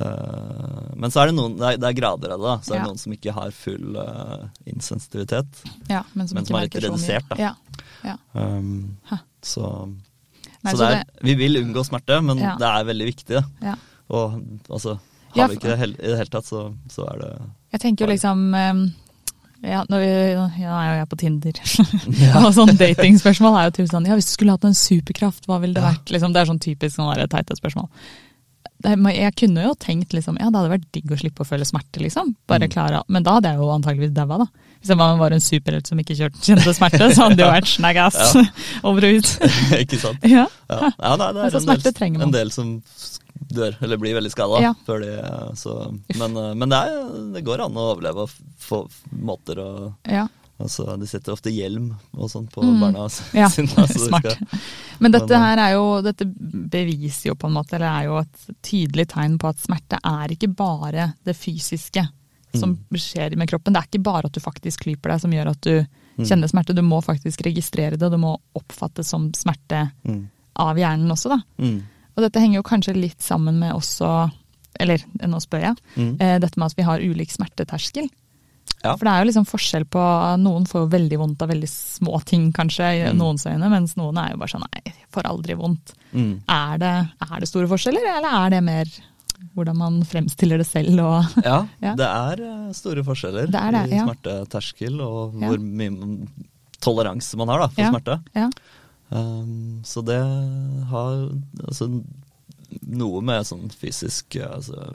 [0.00, 2.46] Uh, men så er det noen, det er, det er grader av det.
[2.46, 5.64] da Så er det noen som ikke har full uh, insensitivitet.
[5.90, 7.50] Ja, men som, Men som er litt redusert, da.
[7.50, 8.16] Ja, ja.
[8.32, 8.96] Um,
[9.44, 9.66] så
[10.60, 13.44] Nei, så så det er, vi vil unngå smerte, men det er veldig viktig.
[13.64, 13.76] ja.
[14.10, 14.40] Og
[14.74, 14.96] altså,
[15.36, 17.28] har vi ikke det i det hele tatt, så, så er det
[17.72, 18.80] Jeg tenker jo liksom um,
[19.60, 21.60] ja, vi, ja, nå er jo jeg på Tinder.
[22.40, 25.60] og sånn datingspørsmål er jo typisk sånn Ja, hvis du skulle hatt en superkraft, hva
[25.60, 25.92] ville det Ja.
[25.92, 26.10] vært?
[26.14, 27.90] Liksom, det er sånn typisk sånn teite spørsmål.
[28.80, 32.00] Jeg kunne jo tenkt liksom, ja, det hadde vært digg å slippe å føle smerte,
[32.00, 32.34] liksom.
[32.48, 32.72] Bare Mm.
[32.72, 34.46] klare, Men da hadde jeg jo antageligvis daua, da.
[34.80, 37.68] Hvis jeg var en superhelt som ikke kjørte, kjente smerte, så hadde det jo vært
[37.76, 38.36] snaggass
[38.82, 39.28] over og ut.
[39.76, 40.24] Ikke sant?
[40.24, 40.46] ja.
[40.70, 42.82] Ja, ja nei, det Altså, er en del, en del som
[43.54, 44.60] dør, eller blir veldig skada.
[44.62, 44.74] Ja.
[44.88, 48.26] Eh, men eh, men det, er, det går an å overleve
[48.58, 48.82] få
[49.12, 49.68] måter å
[50.08, 50.26] ja.
[50.60, 52.80] altså, De setter ofte hjelm og sånn på Mm.
[52.80, 53.68] barna Ja, sine.
[53.76, 54.26] Altså, smart.
[54.30, 54.58] skal-
[55.00, 58.18] Men dette Men, her er jo, dette beviser jo på en måte, eller er jo
[58.20, 62.06] et tydelig tegn på at smerte er ikke bare det fysiske
[62.54, 62.98] som Mm.
[62.98, 63.72] skjer med kroppen.
[63.72, 65.86] Det er ikke bare at du faktisk klyper deg som gjør at du
[66.18, 66.26] Mm.
[66.26, 66.74] kjenner smerte.
[66.74, 70.28] Du må faktisk registrere det, og det må oppfattes som smerte Mm.
[70.56, 71.38] av hjernen også, da.
[72.20, 74.30] Og dette henger jo kanskje litt sammen med også,
[74.80, 76.16] eller nå spør jeg, Mm.
[76.20, 78.08] eh, dette med at vi har ulik smerteterskel.
[78.84, 78.94] Ja.
[78.96, 80.00] For det er jo liksom forskjell på
[80.40, 83.18] Noen får jo veldig vondt av veldig små ting, kanskje, i Mm.
[83.18, 85.92] noens øyne, mens noen er jo bare sånn nei, jeg får aldri vondt.
[86.14, 86.40] Mm.
[86.48, 88.84] Er det, er det store forskjeller, eller er det mer
[89.56, 91.94] hvordan man fremstiller det selv og Ja, Ja.
[91.94, 95.48] det er eh, store forskjeller Det er det, i smerteterskel og Ja.
[95.48, 96.28] hvor mye
[96.80, 97.90] toleranse man har da, for Ja.
[97.90, 98.22] smerte.
[99.10, 99.18] Ja.
[99.18, 100.18] Um, så det
[100.90, 101.30] har
[101.66, 101.88] altså,
[102.86, 104.92] noe med sånn fysisk eh, altså,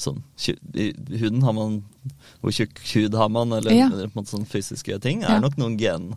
[0.00, 0.20] sånn,
[1.10, 1.80] huden har man
[2.40, 3.88] Hvor tjukk hud har man, eller, Ja.
[3.92, 5.20] eller på en måte sånn fysiske ting.
[5.22, 5.34] Ja.
[5.36, 6.14] er nok noen gen,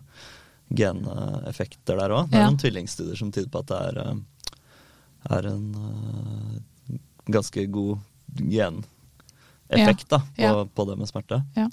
[0.72, 2.30] geneffekter der òg.
[2.30, 2.50] Det er Ja.
[2.50, 6.96] noen tvillingstudier som tyder på at det er, eh, er en uh,
[7.28, 7.98] ganske god
[8.38, 10.64] geneffekt da, på, Ja.
[10.64, 11.44] på det med smerte.
[11.56, 11.68] Ja.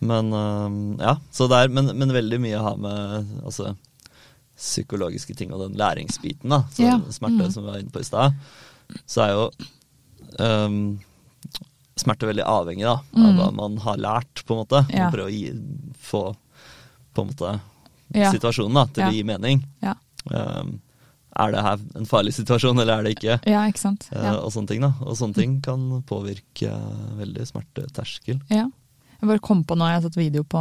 [0.00, 3.76] Men um, ja, så det er, men, men veldig mye har med altså,
[4.64, 6.62] psykologiske ting og den læringsbiten, da.
[6.72, 7.52] Så Ja, smerte, mm.
[7.52, 8.32] som vi var inne på i stad.
[9.06, 9.50] Så er jo
[10.40, 10.78] um,
[12.00, 13.36] smerte veldig avhengig da, av Mm.
[13.38, 14.80] hva man har lært, på en måte.
[14.92, 15.10] Ja.
[15.12, 15.52] Prøve å gi,
[16.00, 16.24] få
[17.14, 17.60] på en måte
[18.14, 18.32] Ja.
[18.32, 19.10] situasjonen da, til Ja.
[19.10, 19.64] å gi mening.
[19.82, 19.94] Ja.
[20.30, 20.80] Um,
[21.36, 23.40] er det her en farlig situasjon, eller er det ikke?
[23.46, 24.08] ja, ikke sant.
[24.12, 24.36] Ja.
[24.38, 24.92] Og sånne ting da.
[25.02, 26.70] Og sånne ting kan påvirke
[27.18, 28.40] veldig smerteterskel.
[28.50, 28.68] ja.
[29.20, 30.58] Jeg bare kom på nå, jeg har sett video på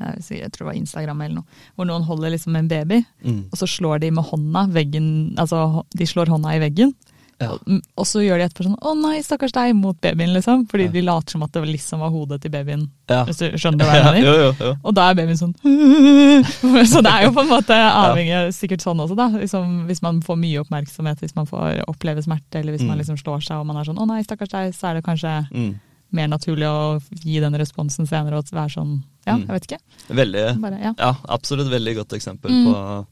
[0.00, 1.44] jeg, tror det var Instagram eller noe,
[1.76, 3.44] hvor noen holder liksom en baby, Mm.
[3.52, 6.94] og så slår de med hånda veggen, altså de slår hånda i veggen.
[7.40, 7.52] Ja.
[7.52, 10.66] Og- Og så gjør de etterpå sånn 'Å nei, stakkars deg', mot babyen, liksom.
[10.68, 10.90] Fordi Ja.
[10.90, 12.90] de later som at det liksom var hodet til babyen.
[13.08, 13.24] Ja.
[13.24, 14.78] Hvis du skjønner hva jeg mener?
[14.84, 15.54] Og da er babyen sånn
[16.92, 19.28] Så det er jo på en måte avhengig sikkert sånn også, da.
[19.30, 23.00] Liksom, hvis man får mye oppmerksomhet, hvis man får oppleve smerte, eller hvis man Mm.
[23.00, 25.48] liksom slår seg og man er sånn 'Å nei, stakkars deg', så er det kanskje
[25.50, 25.74] Mm.
[26.12, 29.46] Mer naturlig å gi den responsen senere og være sånn Ja, Mm.
[29.46, 29.78] jeg vet ikke.
[30.16, 30.94] Veldig, Bare, ja.
[30.98, 32.64] ja, absolutt veldig godt eksempel Mm.
[32.66, 33.06] på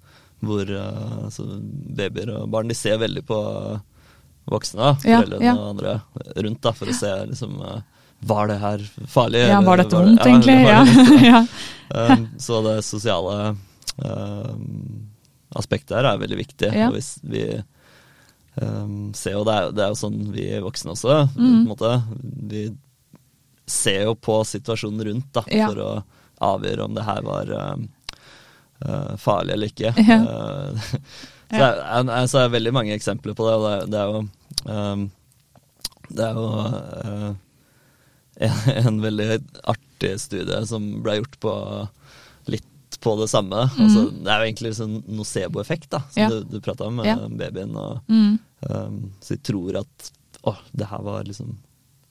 [0.47, 1.45] hvor eh, altså,
[1.97, 3.39] babyer og barn de ser veldig på
[4.49, 5.55] voksne, foreldrene Ja, ja.
[5.55, 6.01] og andre
[6.43, 7.81] rundt, da, for å se liksom eh,
[8.25, 9.47] Var det her farlig?
[9.49, 10.57] ja, var dette det- vondt, egentlig?
[10.65, 10.85] Ja.
[10.85, 11.49] det.
[11.95, 13.57] Um, så det sosiale
[14.05, 15.09] um,
[15.57, 16.69] aspektet her er veldig viktig.
[16.89, 17.45] Og hvis vi
[18.61, 21.55] um, ser jo, det er, det er jo sånn vi voksne også, på Mm.
[21.63, 21.93] en måte.
[22.51, 22.65] Vi
[23.71, 25.69] ser jo på situasjonen rundt da, Ja.
[25.71, 25.91] for å
[26.53, 29.93] avgjøre om det her var uh, farlig eller ikke.
[29.99, 30.19] Ja.
[30.23, 30.79] Uh,
[31.51, 31.83] så, det er,
[32.15, 34.21] er- så er veldig mange eksempler på det, og det, det er jo
[34.73, 35.07] um,
[36.09, 37.31] det er jo uh,
[38.49, 39.31] en, en veldig
[39.69, 41.55] artig studie som ble gjort på
[42.53, 43.65] litt på det samme.
[43.79, 46.25] Altså, det er jo egentlig sånn nocebo-effekt, da, som Mm.
[46.25, 46.29] Ja.
[46.31, 47.17] du, du prata om med Ja.
[47.29, 47.75] babyen.
[47.79, 48.39] Og, Mm.
[48.71, 50.09] um, så de tror at
[50.47, 51.57] å, det her var liksom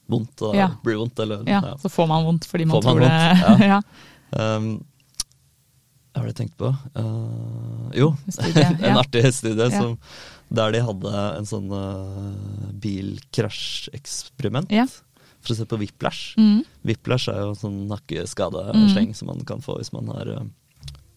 [0.07, 0.69] vondt, og Ja.
[0.83, 1.61] blir vondt, eller ja.
[1.81, 3.81] Så får man vondt fordi man man tror det vondt, ja.
[4.31, 4.69] Um,
[6.13, 6.71] hva har jeg tenkt på?
[6.97, 8.97] Uh, jo, Studie, en ja.
[9.03, 9.81] artig studie Ja.
[9.81, 9.97] som,
[10.49, 14.71] der de hadde en sånn uh, bilkrasjeksperiment.
[14.73, 14.85] Ja.
[15.43, 16.33] For å se på whiplash.
[16.39, 16.63] Mm.
[16.87, 19.15] Whiplash er jo en sånn nakkeskadesleng Mm.
[19.15, 20.43] som man kan få hvis man har uh,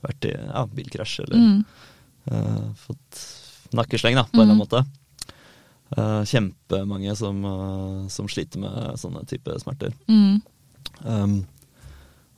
[0.05, 1.65] vært i ja, bilkrasj eller Mm.
[2.31, 3.23] uh, fått
[3.73, 4.61] nakkesleng, da, på en eller Mm.
[4.61, 4.85] annen måte.
[5.91, 9.91] Uh, kjempemange som, uh, som sliter med sånne type smerter.
[10.07, 10.39] Mm.
[11.03, 11.43] Um,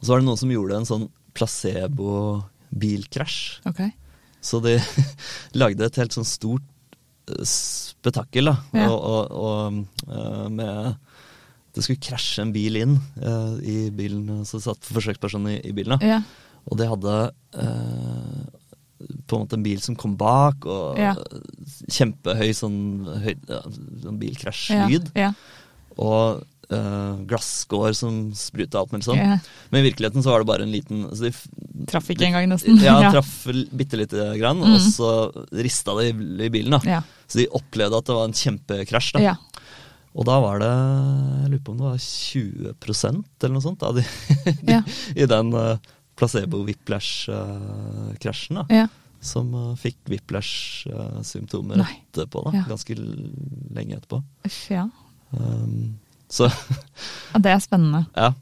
[0.01, 3.37] og så var det noen som gjorde en sånn placebo-bilkrasj.
[3.69, 3.91] Okay.
[4.43, 4.81] Så de
[5.63, 6.67] lagde et helt sånn stort
[7.31, 8.57] eh, spetakkel, da.
[8.75, 8.89] Ja.
[8.91, 9.59] Og, og, og
[10.09, 10.99] eh, med
[11.73, 12.99] Det skulle krasje en bil inn
[13.65, 15.97] i bilen, så satt forsøkspersonen i, i bilen.
[15.97, 16.05] da.
[16.05, 16.21] Ja.
[16.69, 17.15] Og de hadde
[17.59, 18.43] eh,
[19.27, 21.15] på en måte en bil som kom bak, og Ja.
[21.91, 22.79] kjempehøy sånn,
[23.25, 23.35] høy,
[24.03, 25.11] sånn bilkrasjlyd.
[25.19, 25.33] Ja.
[26.01, 29.19] Og uh, glasskår som spruta alt mulig sånn.
[29.21, 29.39] Ja.
[29.71, 31.33] Men i virkeligheten så var det bare en liten altså de,
[31.91, 32.79] Traff ikke engang, nesten.
[32.81, 33.11] Ja, Ja.
[33.11, 34.75] traff bitte lite grann, Mm.
[34.75, 35.11] og så
[35.53, 36.71] rista det i, bilen.
[36.71, 36.81] da.
[36.85, 37.03] Ja.
[37.29, 39.13] Så de opplevde at det var en kjempekrasj.
[39.15, 39.21] da.
[39.21, 39.35] Ja.
[40.15, 43.93] Og da var det Jeg lurer på om det var 20% eller noe sånt da,
[43.93, 44.05] de
[44.69, 44.83] Ja.
[45.17, 45.77] i den uh,
[46.23, 48.55] placebo-whiplash-krasjen.
[48.63, 48.67] da.
[48.71, 48.87] Ja.
[49.23, 52.43] Som uh, fikk whiplash-symptomer etterpå.
[52.51, 52.65] da, Ja.
[52.69, 54.23] Ganske lenge etterpå.
[54.47, 54.89] Uff, ja.
[55.31, 55.99] Um,
[56.33, 57.39] så ja.
[57.39, 58.05] Det er spennende.
[58.17, 58.33] ja.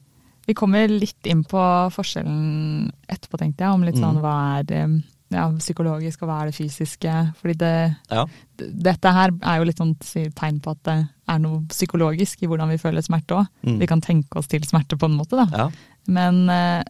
[0.46, 1.60] Vi kommer litt inn på
[1.94, 3.72] forskjellen etterpå, tenkte jeg.
[3.76, 4.22] Om litt sånn Mm.
[4.24, 4.82] hva er det
[5.30, 7.12] ja, psykologisk, og hva er det fysiske.
[7.38, 7.74] Fordi det,
[8.10, 8.24] ja.
[8.58, 9.92] dette her er jo litt sånn
[10.34, 10.96] tegn på at det
[11.30, 13.46] er noe psykologisk i hvordan vi føler smerte òg.
[13.62, 13.76] Mm.
[13.78, 15.46] Vi kan tenke oss til smerte på en måte, da.
[15.52, 15.68] ja.
[16.08, 16.82] Men eh,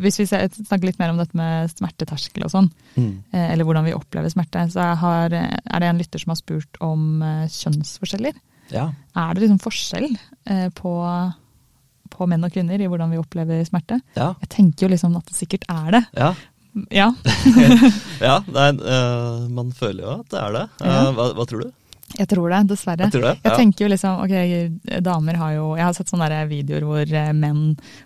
[0.00, 3.22] hvis vi snakker litt mer om dette med smerteterskel og sånn, Mm.
[3.32, 6.36] eh, eller hvordan vi opplever smerte, så har, eh, er det en lytter som har
[6.40, 8.34] spurt om eh, kjønnsforskjeller.
[8.70, 8.92] ja.
[9.16, 10.16] Er det liksom forskjell
[10.46, 10.94] eh, på,
[12.14, 14.00] på menn og kvinner i hvordan vi opplever smerte?
[14.16, 14.34] Ja.
[14.40, 16.04] Jeg tenker jo liksom at det sikkert er det.
[16.16, 16.34] ja.
[16.90, 17.12] Ja.
[18.20, 20.62] ja nei, eh, man føler jo at det er det.
[20.82, 21.68] Eh, hva, hva tror du?
[22.14, 23.06] Jeg tror det, dessverre.
[23.08, 26.28] Jeg tror det, Jeg tenker jo liksom, ok, damer har jo Jeg har sett sånne
[26.50, 27.62] videoer hvor eh, menn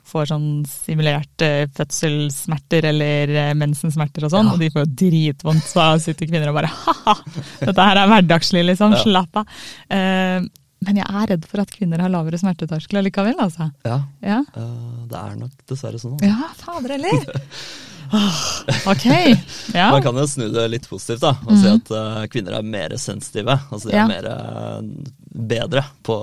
[0.09, 4.55] får sånn simulert eh, fødselssmerter eller eh, mensensmerter og sånn, Ja.
[4.55, 7.17] og de får jo dritvondt, så sitter kvinner og bare ha-ha,
[7.61, 9.03] dette her er hverdagslig, liksom, Ja.
[9.05, 9.59] slapp av.
[9.93, 10.47] Uh,
[10.87, 13.69] men jeg er redd for at kvinner har lavere smerteterskel likevel, altså.
[13.85, 16.17] Ja, Ja, Uh, det er nok dessverre sånn.
[16.17, 16.31] altså.
[16.31, 17.27] ja fader heller.
[18.13, 18.39] Åh,
[18.93, 19.05] ok,
[19.75, 19.91] ja.
[19.93, 21.75] Man kan jo snu det litt positivt da, og si Mhm.
[21.81, 23.59] at uh, kvinner er mer sensitive.
[23.71, 24.05] Altså de Ja.
[24.05, 24.81] er mer eh,
[25.39, 26.17] bedre på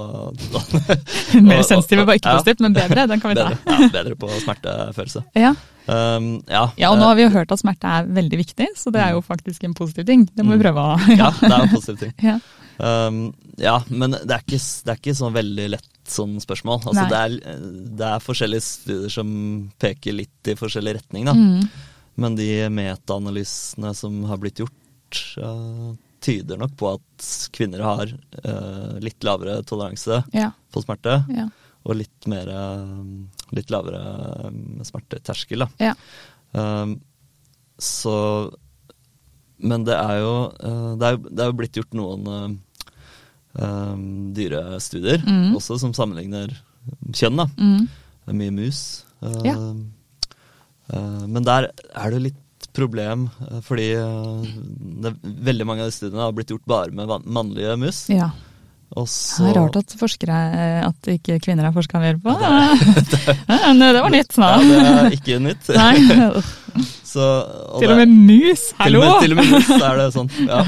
[1.45, 2.39] Mer sensitive, var ikke ja.
[2.39, 3.49] positivt, men bedre, den kan vi ta.
[3.49, 5.23] bedre, ja, bedre på smertefølelse.
[5.35, 5.53] Ja.
[5.85, 8.67] Um, ja, Ja, og nå eh, har vi jo hørt at smerte er veldig viktig,
[8.75, 10.25] så det er jo faktisk en positiv ting.
[10.33, 10.63] Det må vi Mm.
[10.65, 12.13] prøve å ja, det er en positiv ting.
[12.77, 13.19] Um,
[13.61, 16.81] ja, men det er ikke, det er ikke sånn veldig lett sånn spørsmål.
[16.91, 17.59] Altså, det, er,
[17.97, 19.29] det er forskjellige studier som
[19.81, 21.33] peker litt i forskjellig retning, da.
[21.33, 21.69] Mm.
[22.21, 25.93] Men de metaanalysene som har blitt gjort, uh,
[26.25, 30.51] tyder nok på at kvinner har uh, litt lavere toleranse Ja.
[30.73, 31.47] for smerte, Ja.
[31.85, 32.93] og litt mer eh,
[33.53, 33.99] Litt lavere
[34.49, 35.67] eh, smerteterskel, da.
[35.77, 35.91] Ja.
[36.57, 36.95] Um,
[37.77, 38.15] så
[39.61, 42.47] Men det er jo uh, det, er, det er blitt gjort noen eh,
[43.59, 45.55] um, dyrestudier Mm.
[45.57, 46.53] også, som sammenligner
[47.11, 47.45] kjønn, da.
[47.57, 47.85] Mm.
[48.25, 48.81] Det er mye mus.
[49.23, 49.55] Uh, Ja.
[50.93, 52.41] uh, men der er det litt
[52.75, 54.47] problem, eh, fordi eh,
[55.03, 58.09] det, veldig mange av de studiene har blitt gjort bare med mannlige mus.
[58.11, 58.31] ja.
[58.95, 59.43] Også...
[59.43, 60.35] Det er rart at forskere
[60.85, 62.31] at ikke kvinner er forska mer på.
[62.39, 62.75] Ja,
[63.73, 64.45] Men det var nytt nå.
[64.45, 65.71] Ja, det er ikke nytt.
[65.81, 65.95] Nei,
[67.15, 67.25] Så,
[67.79, 69.01] til og med mus, til hallo!
[69.01, 70.29] og med, til og med mus er det sånn.
[70.51, 70.61] Ja.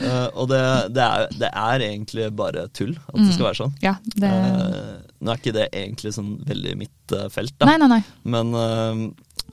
[0.00, 0.60] Uh, og det,
[0.96, 3.74] det, er, det er egentlig bare tull at det skal være sånn.
[3.84, 4.14] Ja, Mm.
[4.22, 7.66] det uh, nå er ikke det egentlig sånn veldig mitt eh, felt, da.
[7.68, 7.98] Nei, nei, nei.
[8.32, 9.50] Men, uh,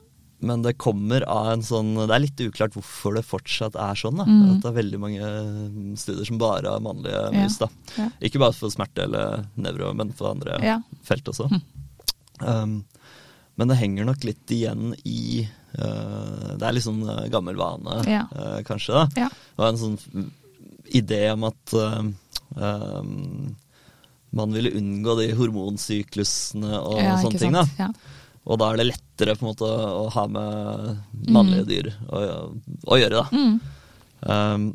[0.48, 4.16] men det kommer av en sånn Det er litt uklart hvorfor det fortsatt er sånn.
[4.22, 4.54] da Mm.
[4.54, 7.42] At det er veldig mange øh, studier som bare har mannlige Ja.
[7.42, 7.58] mus.
[7.60, 8.08] da Ja.
[8.22, 10.78] Ikke bare for smerte eller nevro, men for andre Ja.
[11.04, 11.50] felt også.
[11.50, 11.60] Mm.
[12.40, 12.84] Um,
[13.58, 18.22] men det henger nok litt igjen i Det er litt sånn øh, gammel vane, Ja.
[18.32, 18.94] øh, kanskje.
[18.94, 19.28] da Ja.
[19.28, 20.30] Det var en sånn
[20.94, 21.74] idé om at
[22.56, 23.56] um,
[24.30, 27.52] man ville unngå de hormonsyklusene og ja, sånne ting.
[27.52, 27.78] da sant?
[27.78, 27.90] Ja.
[28.48, 32.22] og da er det lettere på en måte å, ha med mannlige dyr å,
[32.88, 33.26] å gjøre, da.
[33.32, 33.58] Mm.
[34.24, 34.68] Um,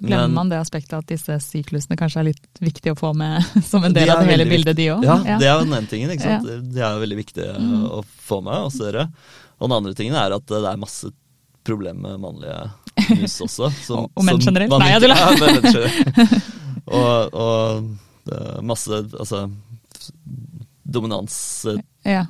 [0.00, 3.42] Glemmer men- man det aspektet at disse syklusene kanskje er litt viktig å få med
[3.70, 5.04] som en del De av det hele bildet, de òg?
[5.04, 6.10] Ja, det er jo den ene tingen.
[6.14, 6.48] ikke sant?
[6.72, 7.84] De er veldig viktige Mm.
[7.98, 9.08] å få med også dere.
[9.60, 11.10] Og den andre tingen er at det er masse
[11.66, 12.70] problemer med mannlige
[13.20, 13.68] mus også.
[13.84, 14.72] som- Og- menn generelt?
[14.72, 15.16] Nei, jeg tuller.
[15.20, 16.40] Ja,
[16.90, 17.90] og, og
[18.26, 19.44] det er masse altså
[20.90, 21.66] dominans
[22.04, 22.24] Ja.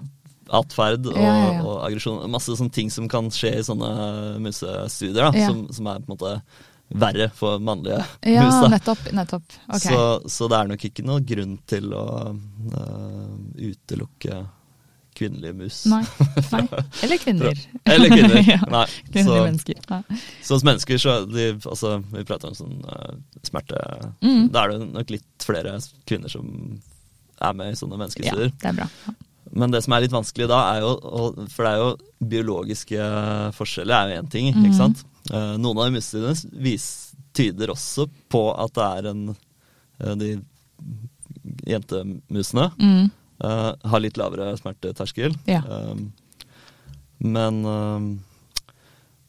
[1.07, 2.25] og, Ja, ja, og aggresjon.
[2.31, 3.91] Masse sånne ting som kan skje i sånne
[4.43, 6.33] musestudier, da, som, som er på en måte
[6.91, 8.57] verre for mannlige Ja, mus.
[8.65, 8.69] da.
[8.75, 9.05] nettopp.
[9.15, 9.45] nettopp.
[9.69, 9.95] Okay.
[9.95, 14.41] Så, så det er nok ikke noen grunn til å uh, utelukke
[15.21, 15.79] kvinnelige mus.
[15.93, 16.01] Nei.
[16.51, 16.63] Nei.
[17.05, 17.61] Eller kvinner.
[17.95, 18.41] Eller kvinner.
[18.55, 18.59] ja.
[18.73, 18.85] Nei.
[19.13, 19.81] Kvinnelige Så, mennesker.
[19.91, 20.03] Ja.
[20.43, 23.81] så hos mennesker så de, altså, Vi prater om sånn uh, smerte
[24.25, 24.47] Mm.
[24.53, 25.77] Da er det nok litt flere
[26.09, 26.49] kvinner som
[27.41, 28.87] er med i sånne ja, det er bra.
[29.07, 29.15] Ja.
[29.57, 30.91] Men det som er litt vanskelig da, er jo
[31.51, 33.07] For det er jo biologiske
[33.57, 34.67] forskjeller er jo én ting, Mhm.
[34.69, 35.05] ikke sant.
[35.31, 36.35] Uh, noen av de musene
[37.37, 40.35] tyder også på at det er en uh, De
[41.67, 43.11] jentemusene Mm.
[43.45, 45.37] Eh, har litt lavere smerteterskel.
[45.51, 45.63] Ja.
[45.67, 46.13] Um,
[47.19, 48.11] men um,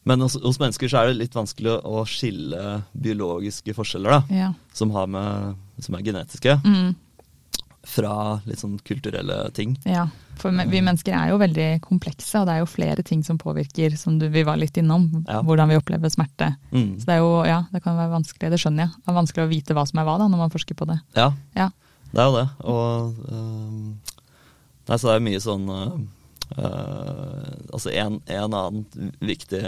[0.04, 4.34] men hos, hos mennesker så er det litt vanskelig å, å skille biologiske forskjeller, da,
[4.34, 4.48] Ja.
[4.74, 6.96] som, har med, som er genetiske, Mm.
[7.86, 9.76] fra litt sånn kulturelle ting.
[9.86, 13.38] Ja, for vi mennesker er jo veldig komplekse, og det er jo flere ting som
[13.38, 15.40] påvirker, som du, vi var litt innom, Ja.
[15.42, 16.56] hvordan vi opplever smerte.
[16.72, 16.98] Mm.
[16.98, 18.94] Så det er jo, ja, det kan være vanskelig, det skjønner jeg.
[19.06, 20.98] Det er vanskelig å vite hva som er hva da, når man forsker på det.
[21.14, 21.70] Ja, Ja,
[22.12, 22.48] det er jo det.
[22.68, 24.12] Og uh,
[24.88, 25.92] Nei, så det er mye sånn uh,
[26.58, 29.60] uh, Altså en, en annen viktig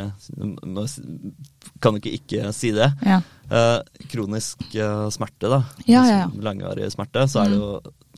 [1.80, 2.90] Kan du ikke ikke si det.
[3.07, 5.59] ja, Uh, kronisk uh, smerte, da.
[5.85, 6.20] Ja, ja.
[6.24, 7.26] Altså Langvarig smerte.
[7.28, 7.66] Så er det jo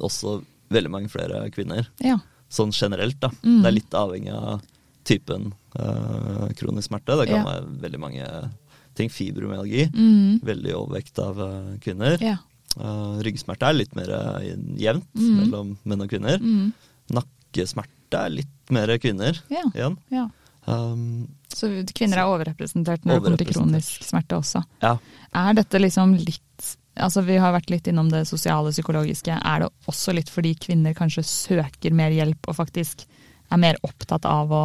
[0.07, 0.37] også
[0.71, 1.89] veldig mange flere kvinner.
[2.01, 2.15] ja,
[2.49, 3.33] Sånn generelt, da.
[3.43, 3.57] Mm.
[3.65, 4.63] Det er litt avhengig av
[5.07, 5.49] typen
[6.57, 7.19] kronisk smerte.
[7.19, 8.29] Det kan være veldig mange
[8.97, 9.11] ting.
[9.11, 9.89] Fibromyalgi.
[9.93, 11.43] mm, Veldig overvekt av
[11.83, 12.17] kvinner.
[12.77, 15.37] Eh, ryggsmerte er litt mer eh, jevnt Mm.
[15.41, 16.39] mellom menn og kvinner.
[16.39, 16.73] mm,
[17.17, 19.97] Nakkesmerte er litt mer kvinner ja, igjen.
[20.13, 20.27] ja.
[20.67, 24.65] Um, Så kvinner er overrepresentert når det kommer til kronisk smerte også.
[24.83, 24.97] ja.
[25.35, 26.43] Er dette liksom litt
[26.99, 29.29] Altså Vi har vært litt innom det sosiale psykologiske.
[29.45, 33.05] Er det også litt fordi kvinner kanskje søker mer hjelp og faktisk
[33.53, 34.63] er mer opptatt av å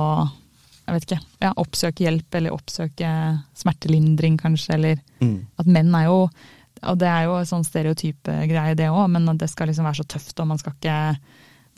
[0.88, 3.10] jeg vet ikke, ja, oppsøke hjelp eller oppsøke
[3.54, 4.74] smertelindring, kanskje?
[4.74, 5.46] Eller Mm.
[5.60, 6.30] at menn er jo
[6.90, 10.10] Og det er jo sånn stereotype greie, det òg, men det skal liksom være så
[10.16, 10.98] tøft, og man skal ikke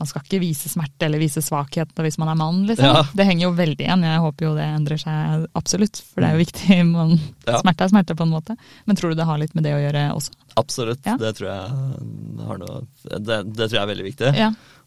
[0.02, 2.88] man skal ikke vise smerte eller vise svakhet hvis man er mann, liksom.
[2.89, 3.04] Ja.
[3.13, 4.06] Det henger jo veldig igjen.
[4.08, 6.78] Jeg håper jo det endrer seg absolutt, for det er jo viktig.
[6.96, 7.13] Man,
[7.46, 7.60] Ja.
[7.62, 8.56] Smerte er smerte, på en måte.
[8.89, 10.34] Men tror du det har litt med det å gjøre også?
[10.60, 11.04] Absolutt.
[11.06, 11.18] Ja.
[11.22, 14.34] Det tror jeg har noe det, det tror jeg er veldig viktig.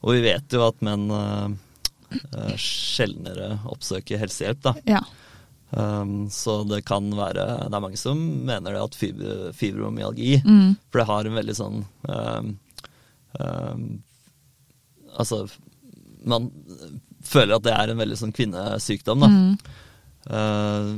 [0.02, 4.74] Og vi vet jo at menn uh, sjeldnere oppsøker helsehjelp, da.
[5.70, 10.76] Um, så det kan være Det er mange som mener det at fibro, fibromyalgi Mm.
[10.92, 12.52] For det har en veldig sånn um,
[13.40, 13.82] um,
[15.18, 15.40] Altså
[16.22, 16.46] Man
[17.26, 19.28] føler at det er en veldig sånn kvinnesykdom, da.
[19.32, 19.54] Mm.
[20.30, 20.90] Uh,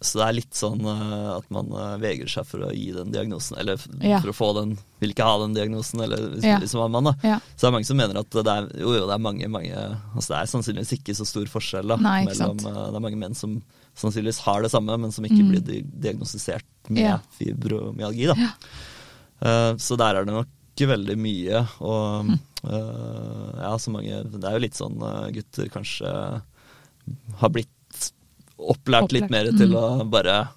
[0.00, 3.10] så det er litt sånn uh, at man uh, vegrer seg for å gi den
[3.10, 4.20] diagnosen, eller Ja.
[4.22, 6.58] for å få den Vil ikke ha den diagnosen, eller hvis, Ja.
[6.62, 7.28] liksom man er da.
[7.28, 7.38] Ja.
[7.56, 9.74] Så det er mange som mener at det er jo, jo, det er mange, mange
[10.14, 13.18] Altså det er sannsynligvis ikke så stor forskjell da, Nei, mellom uh, Det er mange
[13.18, 13.62] menn som
[13.98, 15.48] sannsynligvis har det samme, men som ikke Mm.
[15.50, 17.18] blir diagnostisert med Ja.
[17.38, 18.26] fibromyalgi.
[18.30, 18.34] Da.
[18.38, 19.74] Ja.
[19.78, 20.46] Så der er det nok
[20.78, 21.66] veldig mye.
[21.80, 22.38] Og Mm.
[23.58, 24.98] ja, så mange Det er jo litt sånn
[25.34, 26.42] gutter kanskje
[27.40, 27.68] har blitt
[28.58, 29.76] opplært, litt mer til mm.
[29.78, 30.48] å bare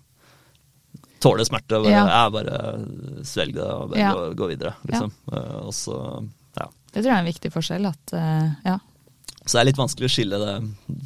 [1.21, 2.05] tåle smerte bare, Ja.
[2.07, 4.13] Jeg bare svelge det og bare Ja.
[4.13, 4.73] gå, gå videre.
[4.89, 5.11] Liksom.
[5.31, 5.41] Ja.
[5.61, 5.97] og så,
[6.57, 6.65] ja.
[6.91, 7.85] Det tror jeg er en viktig forskjell.
[7.87, 8.79] At, eh, ja,
[9.45, 10.55] så det er litt vanskelig å skille det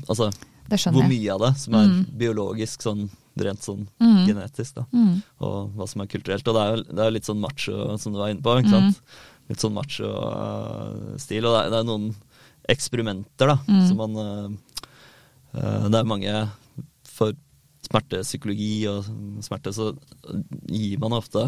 [0.09, 0.31] Altså
[0.67, 2.05] det hvor mye av det som er Mm.
[2.17, 4.25] biologisk, sånn rent sånn Mm.
[4.27, 4.85] genetisk, da.
[4.93, 5.21] Mm.
[5.41, 6.47] Og hva som er kulturelt.
[6.47, 8.55] Og det er jo, det er litt sånn macho, som du var inne på.
[8.63, 8.93] ikke Mm.
[8.93, 9.01] sant?
[9.49, 11.45] Litt sånn macho-stil.
[11.45, 12.15] Og det er, det er noen
[12.67, 13.87] eksperimenter, da, Mm.
[13.87, 14.47] som man uh,
[15.59, 16.49] uh, Det er mange
[17.15, 17.33] For
[17.85, 19.05] smertepsykologi og
[19.45, 19.91] smerte, så
[20.67, 21.45] gir man ofte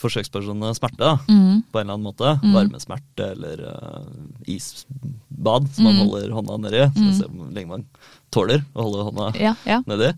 [0.00, 1.10] forsøkspersonene smerte.
[1.28, 1.62] Mm.
[1.72, 2.30] På en eller annen måte.
[2.40, 2.52] Mm.
[2.54, 4.04] Varmesmerte eller uh,
[4.48, 6.00] isbad som man Mm.
[6.04, 6.82] holder hånda nedi.
[6.94, 7.12] Så Mm.
[7.18, 7.84] se hvor lenge man
[8.30, 10.12] tåler å holde hånda Ja, ja, nedi.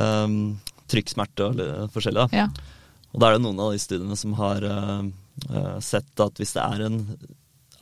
[0.00, 2.32] Um, trykksmerte og forskjellig.
[2.32, 2.48] Ja.
[3.14, 5.02] Og da er det noen av de studiene som har uh,
[5.50, 7.18] uh, sett at hvis det er en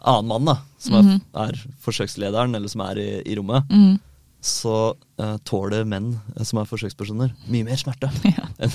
[0.04, 1.20] annen mann da, som er, Mhm.
[1.34, 4.00] er forsøkslederen, eller som er i, i rommet, Mm.
[4.42, 8.48] Så uh, tåler menn uh, som er forsøkspersoner, mye mer smerte ja.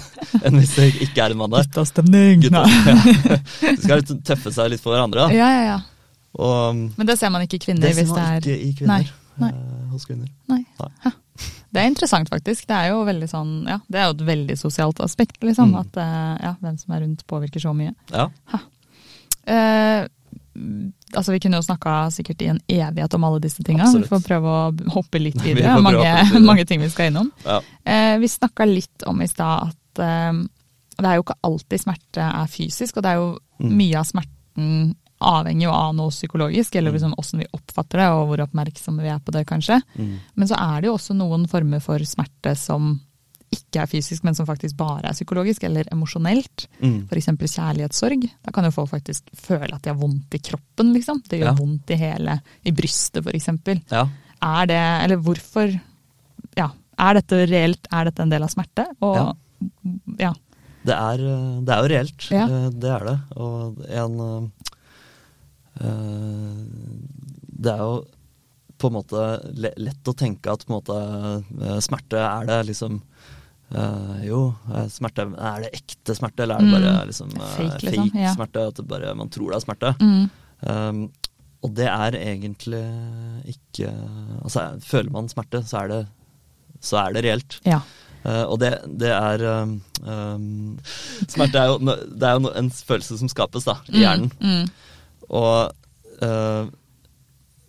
[0.45, 1.67] enn en hvis det ikke er en mann der.
[1.67, 2.47] Guttastemning!
[2.47, 3.37] Gutta, ja.
[3.67, 5.27] De skal litt tøffe seg litt for hverandre.
[5.27, 5.35] Da.
[5.35, 5.77] Ja, ja, ja.
[6.37, 8.57] Og Men det ser man ikke i kvinner det ser hvis det man er ikke
[8.57, 9.07] i kvinner.
[9.07, 9.53] Nei, nei.
[9.53, 10.31] uh, hos kvinner.
[10.51, 10.63] Nei.
[10.79, 11.15] Nei.
[11.67, 12.65] Det er interessant, faktisk.
[12.69, 15.75] Det er jo sånn, ja, det er jo et veldig sosialt aspekt, liksom.
[15.75, 15.81] Mm.
[15.83, 17.91] At eh, ja, hvem som er rundt påvirker så mye.
[18.13, 18.29] Ja.
[19.45, 20.07] Eh,
[21.15, 23.85] altså Vi kunne jo snakka sikkert i en evighet om alle disse tinga.
[23.93, 25.75] Vi får prøve å hoppe litt videre.
[25.77, 26.39] vi Mange, videre.
[26.43, 27.31] mange ting vi skal innom.
[27.45, 27.61] ja.
[27.85, 30.33] Eh, vi snakka litt om i stad at eh,
[30.97, 33.71] det er jo ikke alltid smerte er fysisk, og det er jo Mm.
[33.73, 36.93] mye av smerten avhenger jo av noe psykologisk, eller Mm.
[36.93, 39.81] liksom åssen vi oppfatter det, og hvor oppmerksomme vi er på det, kanskje.
[39.97, 40.19] Mm.
[40.35, 43.01] Men så er det jo også noen former for smerte som
[43.51, 46.65] ikke er fysisk, men som faktisk bare er psykologisk eller emosjonelt.
[46.83, 47.07] Mm.
[47.07, 47.29] F.eks.
[47.55, 48.25] kjærlighetssorg.
[48.43, 51.21] Da kan jo folk faktisk føle at de har vondt i kroppen, liksom.
[51.29, 51.53] Det gjør Ja.
[51.55, 53.47] vondt i hele, i brystet f.eks.
[53.91, 54.07] Ja.
[54.41, 55.79] Er det, eller hvorfor
[56.57, 56.69] Ja,
[56.99, 58.85] er dette reelt, er dette en del av smerte?
[59.01, 59.33] Og Ja.
[60.19, 60.33] ja.
[60.87, 62.27] Det er, eh, det er jo reelt.
[62.31, 62.45] Ja.
[62.47, 63.19] Eh, Det er det.
[63.37, 64.51] Og en
[65.81, 66.65] eh,
[67.59, 68.05] Det er jo
[68.77, 69.21] på en måte
[69.57, 72.99] lett å tenke at på en måte smerte er det liksom
[73.75, 77.07] eh, jo, eh, smerte Er det ekte smerte, eller er det bare Mm.
[77.07, 78.33] liksom, Fake, eh, fake liksom, ja.
[78.35, 78.67] smerte?
[78.67, 79.95] At det bare, man tror det er smerte.
[80.01, 80.29] Mm.
[80.67, 81.11] Um,
[81.63, 82.83] og det er egentlig
[83.45, 83.91] ikke
[84.43, 86.07] Altså, føler man smerte, så er det,
[86.81, 87.59] så er det reelt.
[87.65, 87.81] ja.
[88.25, 90.79] Uh, og det, det er um, um,
[91.29, 94.31] Smerte er jo, det er jo en følelse som skapes da, i hjernen.
[94.41, 94.65] Mm.
[94.65, 94.69] Mm.
[95.29, 95.71] Og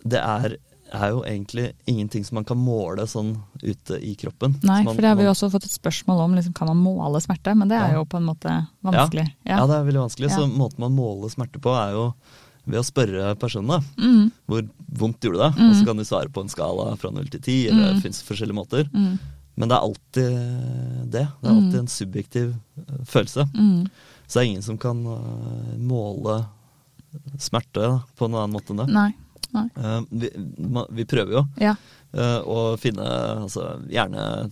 [0.09, 0.55] det er,
[0.93, 4.55] er jo egentlig ingenting som man kan måle sånn ute i kroppen.
[4.63, 6.35] Nei, man- for det har vi jo også fått et spørsmål om.
[6.35, 7.55] Liksom, kan man måle smerte?
[7.57, 7.97] Men det er Ja.
[7.99, 9.33] jo på en måte vanskelig.
[9.45, 9.65] Ja.
[9.67, 10.29] det er veldig vanskelig.
[10.31, 12.13] Så måten man måler smerte på, er jo
[12.67, 13.83] ved å spørre personene.
[13.97, 14.31] Mm.
[14.47, 15.59] Hvor vondt gjorde det?
[15.59, 15.69] Mm.
[15.69, 17.93] Og så kan de svare på en skala fra null til ti, eller Mm.
[17.95, 18.89] det fins forskjellige måter.
[18.93, 19.19] Mm.
[19.57, 21.27] Men det er alltid det.
[21.41, 21.57] Det er Mm.
[21.65, 23.49] alltid en subjektiv eh, følelse.
[23.53, 23.89] Mm.
[24.27, 26.45] Så det er ingen som kan eh, måle
[27.39, 28.87] smerte på en annen måte enn det.
[28.93, 29.13] Nei.
[29.55, 30.29] Eh, vi,
[30.91, 31.75] vi prøver jo Ja.
[32.13, 33.05] uh, å finne
[33.45, 34.51] altså, gjerne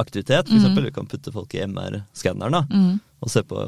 [0.00, 0.60] aktivitet, for Mm.
[0.62, 0.84] eksempel.
[0.84, 3.00] Vi kan putte folk i MR-skanneren Mm.
[3.20, 3.58] og se på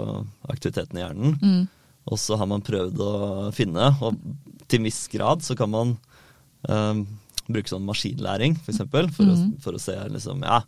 [0.48, 1.38] aktiviteten i hjernen.
[1.42, 1.68] Mm.
[2.08, 4.16] Og så har man prøvd å finne, og
[4.68, 5.98] til en viss grad så kan man
[6.68, 6.94] uh,
[7.48, 9.34] bruke sånn maskinlæring, for eksempel, for, mm.
[9.58, 10.62] å, for å se liksom, ja,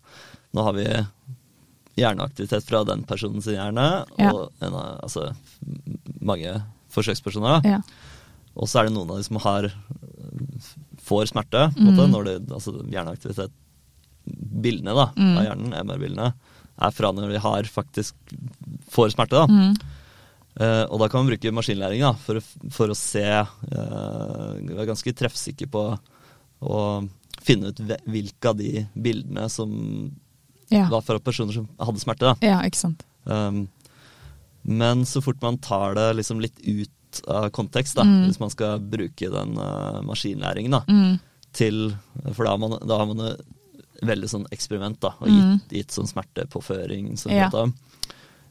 [0.54, 0.86] nå har vi
[1.96, 4.32] hjerneaktivitet fra den personen sin hjerne, Ja.
[4.32, 5.34] og en, altså,
[6.20, 7.62] mange forsøkspersoner.
[7.62, 7.68] Da.
[7.68, 7.80] Ja.
[8.56, 9.68] Og så er det noen av de som har
[11.04, 13.52] får smerte, en måte, når det, altså hjerneaktivitet
[14.24, 15.34] Bildene da, Mm.
[15.36, 16.30] av hjernen, MR-bildene,
[16.80, 18.14] er fra når de har faktisk
[18.94, 19.36] får smerte.
[19.36, 19.46] da.
[19.46, 19.74] Mm.
[20.54, 22.38] Uh, og da kan man bruke maskinlæring da, for,
[22.70, 25.82] for å se uh, Være ganske treffsikker på
[26.62, 26.80] å
[27.44, 29.74] finne ut hvilke av de bildene som
[30.70, 30.86] Ja.
[30.88, 32.32] var fra personer som hadde smerte.
[32.32, 32.34] da.
[32.40, 33.02] ja, ikke sant.
[33.26, 33.66] Um,
[34.64, 36.88] men så fort man tar det liksom litt ut
[37.28, 38.26] av kontekst, da, Mm.
[38.28, 41.20] hvis man skal bruke den uh, maskinlæringen da, Mm.
[41.52, 41.94] til
[42.32, 43.40] For da har man, da har man et
[44.02, 45.60] veldig sånn eksperiment, da, og Mm.
[45.60, 47.48] gitt, gitt sånn smertepåføring som Ja.
[47.48, 47.72] heter,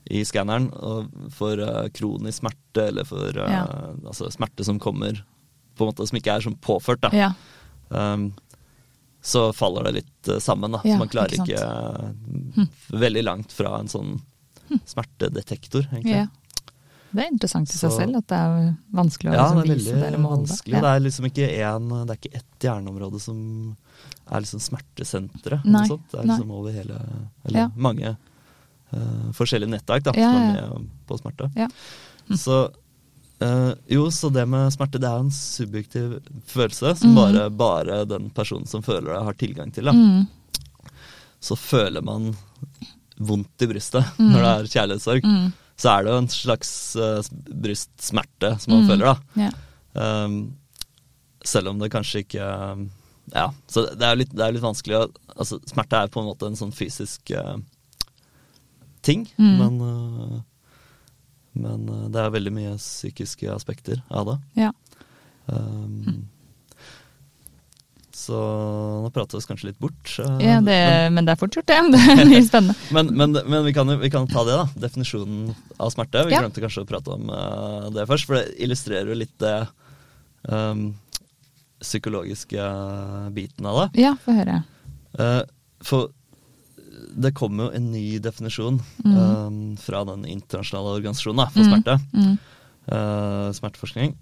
[0.09, 0.71] i skanneren.
[0.73, 3.65] Og for uh, kronisk smerte, eller for uh, Ja.
[4.05, 5.23] altså smerte som kommer
[5.77, 7.09] på en måte som ikke er sånn påført, da.
[7.11, 7.33] Ja.
[7.89, 8.33] Um,
[9.21, 10.79] så faller det litt sammen, da.
[10.79, 14.21] Så man klarer ikke ikke, uh, veldig langt fra en sånn
[14.85, 16.29] smertedetektor, egentlig.
[17.13, 19.77] Det er interessant i seg Så- selv at det er vanskelig å Ja, liksom det
[19.77, 20.49] vise dere det eller måle det.
[20.49, 20.81] vanskelig.
[20.81, 23.77] Det er liksom ikke en, det er ikke ett hjerneområde som
[24.31, 25.65] er liksom smertesenteret.
[25.65, 26.05] Nei, sånt.
[26.11, 26.37] Det er nei.
[26.37, 26.99] liksom over hele
[27.45, 27.69] Eller Ja.
[27.75, 28.17] mange
[28.93, 31.51] uh, forskjellige nettverk da, som er med på smerte.
[31.55, 31.67] Ja.
[32.31, 32.71] Så
[33.43, 37.15] Uh, jo, så det med smerte, det er en subjektiv følelse som mm.
[37.17, 39.89] bare, bare den personen som føler det, har tilgang til.
[39.89, 40.27] Mm.
[41.43, 42.29] Så føler man
[43.17, 44.29] vondt i brystet mm.
[44.29, 45.27] når det er kjærlighetssorg.
[45.83, 47.19] Så er det jo en slags uh,
[47.63, 48.89] brystsmerte som man Mm.
[48.93, 49.15] føler, da.
[49.35, 49.55] Yeah.
[50.25, 50.35] Um,
[51.43, 52.85] selv om det kanskje ikke um,
[53.33, 55.03] Ja, så det er jo litt, litt vanskelig å
[55.35, 57.57] altså, Smerte er på en måte en sånn fysisk uh,
[59.03, 59.57] ting, Mm.
[59.59, 60.41] men uh,
[61.55, 64.37] Men det er veldig mye psykiske aspekter av det.
[64.63, 64.71] ja.
[65.45, 66.29] Um,
[68.23, 68.37] Så
[69.03, 70.13] nå prater vi oss kanskje litt bort.
[70.39, 70.77] ja det,
[71.11, 71.79] men det er fort gjort, det.
[71.91, 72.75] Det er mye spennende.
[72.95, 74.65] men, men, men vi, kan, vi kan ta det, da.
[74.87, 76.23] Definisjonen av smerte.
[76.29, 76.39] Vi Ja.
[76.45, 79.55] glemte kanskje å prate om uh, det først, for det illustrerer jo litt det
[80.47, 80.93] um,
[81.83, 82.63] psykologiske
[83.35, 84.01] biten av det.
[84.05, 84.61] Ja, få høre.
[85.19, 85.41] Uh,
[85.83, 86.11] for
[87.13, 89.17] det kom jo en ny definisjon Mm.
[89.19, 91.71] um, fra den internasjonale organisasjonen da, for Mm.
[91.73, 92.37] smerte, Mm.
[92.87, 94.15] Uh, smerteforskning,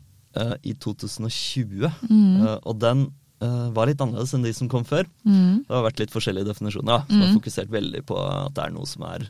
[0.63, 1.91] i 2020.
[2.09, 2.59] Mm.
[2.63, 3.11] Og den
[3.41, 5.07] var litt annerledes enn de som kom før.
[5.25, 5.65] Mm.
[5.67, 7.37] Det har vært litt forskjellige definisjoner, som har Mm.
[7.39, 9.27] fokusert veldig på at det er noe som er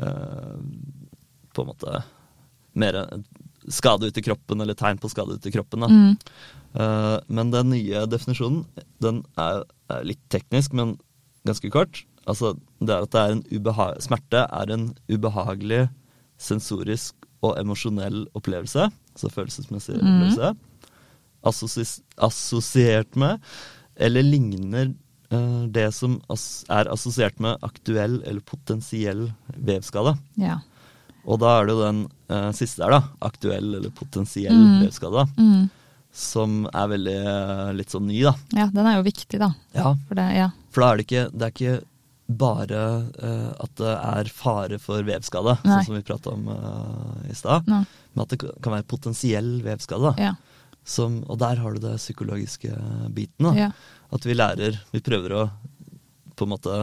[0.00, 0.56] uh,
[1.54, 2.02] på en måte
[2.74, 2.98] mer
[3.68, 5.84] skade ute i kroppen, eller tegn på skade ute i kroppen.
[5.88, 6.16] Mm.
[6.74, 8.64] Uh, men den nye definisjonen,
[9.00, 10.96] den er, er litt teknisk, men
[11.46, 12.02] ganske kort.
[12.26, 15.88] Altså, det er at det er en smerte er en ubehagelig
[16.40, 17.14] sensorisk
[17.44, 18.88] og emosjonell opplevelse.
[19.14, 20.08] Altså følelsesmessig Mhm.
[20.08, 20.56] opplevelse.
[21.44, 21.84] Assosi
[22.16, 23.40] assosiert med,
[23.96, 24.92] eller ligner
[25.32, 29.26] uh, det som ass er assosiert med aktuell eller potensiell
[29.56, 30.16] vevskade.
[30.40, 30.60] Ja.
[31.24, 33.02] Og da er det jo den uh, siste der, da.
[33.30, 34.82] Aktuell eller potensiell Mm.
[34.84, 35.26] vevskade.
[35.38, 35.64] Mm.
[36.14, 38.34] Som er veldig uh, litt sånn ny, da.
[38.54, 39.48] Ja, den er jo viktig, da.
[39.74, 40.50] Ja, For det, ja.
[40.74, 41.76] For da er det ikke, det er ikke
[42.40, 42.82] bare
[43.20, 45.74] uh, at det er fare for vevskade, Nei.
[45.80, 47.66] sånn som vi prata om uh, i stad.
[47.68, 50.12] Men at det kan være potensiell vevskade.
[50.14, 50.28] Da.
[50.30, 50.34] ja.
[50.84, 52.70] Som, og der har du det psykologiske
[53.16, 53.46] biten.
[53.48, 53.54] Da.
[53.56, 53.70] ja.
[54.12, 55.44] At vi lærer Vi prøver å
[56.34, 56.76] på en måte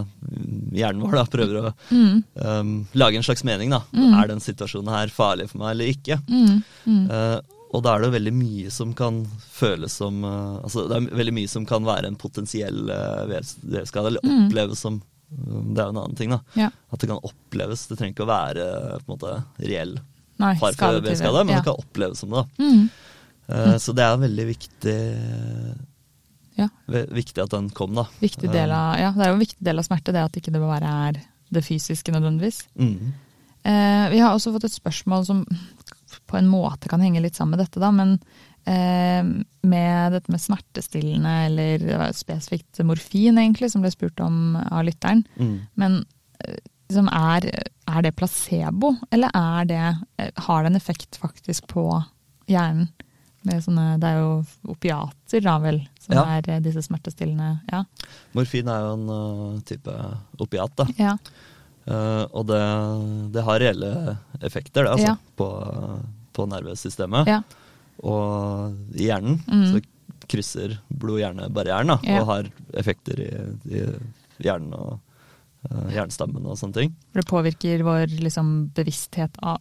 [0.71, 2.23] Hjernen vår da, prøver å Mm.
[2.39, 3.69] um, lage en slags mening.
[3.69, 3.81] da.
[3.93, 4.13] Mm.
[4.21, 6.17] Er den situasjonen her farlig for meg eller ikke?
[6.29, 6.63] Mm.
[6.87, 7.11] Mm.
[7.11, 7.39] Eh,
[7.75, 9.21] og da er det veldig mye som kan
[9.51, 14.07] føles som uh, Altså det er veldig mye som kan være en potensiell uh, vevskade,
[14.07, 14.47] eller Mm.
[14.47, 16.39] oppleves som um, Det er jo en annen ting, da.
[16.55, 16.69] Ja.
[16.91, 17.85] At det kan oppleves.
[17.87, 18.65] Det trenger ikke å være
[19.03, 19.97] på en måte reell
[20.41, 20.71] Nei, for
[21.03, 21.59] vevskade, men ja.
[21.61, 22.43] det kan oppleves som det.
[22.57, 22.65] da.
[23.51, 23.73] Mm.
[23.73, 24.97] Eh, Så det er veldig viktig
[26.57, 26.67] Ja.
[26.87, 28.05] Viktig at den kom, da.
[28.21, 30.51] Viktig del av, ja, det er jo en viktig del av smerte, det at ikke
[30.53, 31.19] det bare er
[31.51, 32.63] det fysiske nødvendigvis.
[32.79, 33.13] Mm.
[33.63, 35.45] Eh, vi har også fått et spørsmål som
[36.27, 38.17] på en måte kan henge litt sammen med dette, da, men
[38.67, 39.23] eh,
[39.63, 45.23] med dette med smertestillende eller spesifikt morfin, egentlig, som ble spurt om av lytteren.
[45.39, 45.55] Mm.
[45.79, 46.01] Men
[46.43, 47.47] eh, liksom er,
[47.87, 49.85] er det placebo, eller er det,
[50.19, 51.87] eh, har det en effekt faktisk på
[52.51, 52.91] hjernen?
[53.41, 54.33] Sånne, det er jo
[54.69, 56.23] opiater, da vel, som Ja.
[56.37, 57.83] er eh, disse smertestillende Ja.
[58.37, 59.95] Morfin er jo en uh, type
[60.39, 60.85] opiat, da.
[60.97, 61.15] ja.
[61.89, 62.59] Uh, og det,
[63.33, 65.47] det har reelle effekter, det, altså, på,
[66.37, 67.25] på nervesystemet.
[67.27, 67.41] ja.
[68.03, 69.65] Og i hjernen Mm.
[69.73, 69.81] så
[70.31, 73.29] krysser blod-hjerne-barrieren og har effekter i,
[73.73, 73.81] i
[74.45, 74.99] hjernen og
[75.69, 76.95] uh, hjernestammen og sånne ting.
[77.13, 79.59] Det påvirker vår liksom, bevissthet av,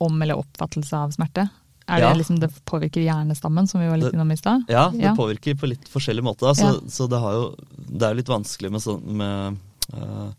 [0.00, 1.48] om eller oppfattelse av smerte?
[1.86, 2.08] Er Ja.
[2.12, 4.62] det liksom det påvirker hjernestammen, som vi var litt innom i stad?
[4.68, 5.14] Ja, det Ja.
[5.14, 6.40] påvirker på litt forskjellig måte.
[6.46, 6.54] Da.
[6.54, 6.80] Så, Ja.
[6.88, 9.56] så det, har jo, det er jo litt vanskelig med sånn med,
[9.92, 10.30] uh,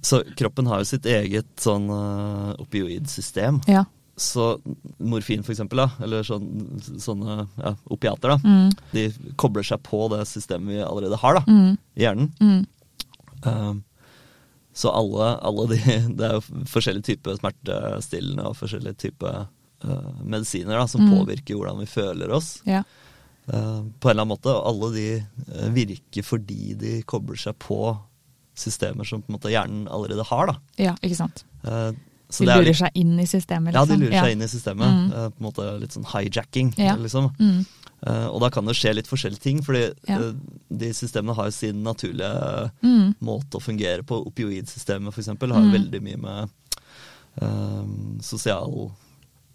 [0.00, 3.60] Så kroppen har jo sitt eget sånn uh, opioidsystem.
[3.68, 3.84] Ja.
[4.16, 4.58] Så
[4.98, 10.08] morfin, for eksempel, da, eller sånn, sånne ja, opiater, da, Mm, de kobler seg på
[10.10, 12.32] det systemet vi allerede har da, mm, i hjernen.
[12.40, 12.66] mm,
[13.44, 13.82] Um,
[14.72, 15.76] så alle, alle de
[16.16, 19.48] Det er jo forskjellige typer smertestillende og forskjellige typer
[19.84, 21.12] uh, medisiner da, som Mm.
[21.18, 22.60] påvirker hvordan vi føler oss.
[22.66, 22.82] ja.
[23.48, 24.48] uh, på en eller annen måte.
[24.54, 25.24] Og alle de
[25.58, 27.98] uh, virker fordi de kobler seg på
[28.54, 30.46] systemer som på en måte hjernen allerede har.
[30.46, 30.54] Da.
[30.78, 31.44] ja, ikke sant.
[32.32, 34.42] Så De er lurer litt- seg inn i systemet, Ja, de lurer lurer seg inn
[34.42, 34.88] i systemet.
[34.88, 35.10] Mm.
[35.12, 36.94] på en måte Litt sånn hijacking, Ja.
[36.96, 37.30] liksom.
[37.38, 37.66] Mm,
[38.32, 40.32] og da kan det skje litt forskjellige ting, fordi Ja.
[40.70, 44.24] de systemene har jo sin naturlige mm, måte å fungere på.
[44.26, 45.26] Opioidsystemet f.eks.
[45.26, 45.72] har jo Mm.
[45.72, 46.50] veldig mye med
[47.40, 48.90] um, sosial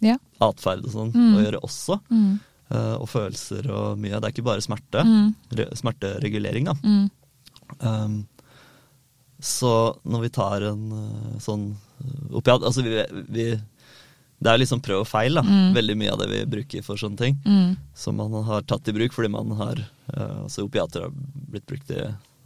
[0.02, 0.18] ja.
[0.42, 1.36] atferd og sånn Mm.
[1.38, 2.00] å gjøre også.
[2.12, 4.18] Mm, Uh, og følelser og mye.
[4.20, 5.00] Det er ikke bare smerte.
[5.08, 6.74] mm, Re smerteregulering, da.
[6.84, 7.10] mm,
[7.80, 8.28] Um,
[9.40, 9.72] så
[10.04, 13.46] når vi tar en uh, sånn uh, opiat Altså, vi, vi
[14.40, 15.44] Det er liksom prøv og feil, da.
[15.48, 15.74] Mm.
[15.76, 17.40] Veldig mye av det vi bruker for sånne ting.
[17.96, 21.12] Som man har tatt i bruk fordi man har uh, Altså, opiater har
[21.52, 22.02] blitt brukt i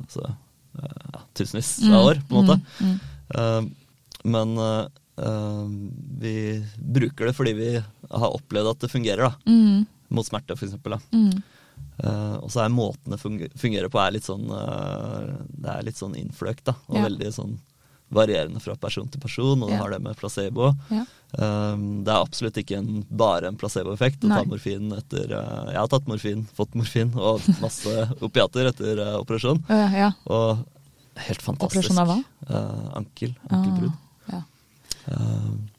[0.06, 0.36] altså,
[0.78, 2.62] ja, tusenvis av år, på en måte.
[2.80, 3.00] mm, mm,
[3.32, 3.64] Uh,
[4.28, 4.86] men uh,
[6.22, 6.36] vi
[6.78, 9.34] bruker det fordi vi har opplevd at det fungerer, da.
[9.52, 11.00] mm, Mot smerte, eksempel.
[11.14, 11.42] Mm,
[12.02, 15.98] Uh, og så er måten det fungerer på er litt sånn uh, Det er litt
[16.00, 16.74] sånn innfløkt, da.
[16.90, 17.04] Og Ja.
[17.06, 17.52] veldig sånn
[18.12, 19.78] varierende fra person til person, og Ja.
[19.82, 20.72] har det med placebo.
[20.90, 21.04] ja.
[21.38, 25.78] Um, det er absolutt ikke en, bare en placeboeffekt å ta morfin etter uh, Jeg
[25.80, 27.94] har tatt morfin, fått morfin og masse
[28.28, 29.62] opiater etter uh, operasjon.
[29.70, 30.12] Ja.
[30.26, 30.66] Og
[31.28, 31.92] helt fantastisk.
[31.92, 32.20] Operasjon av hva?
[32.50, 33.36] Uh, ankel.
[33.50, 33.94] Ankelbrudd.
[33.94, 34.11] Ah,
[35.08, 35.18] ja.
[35.18, 35.70] Um,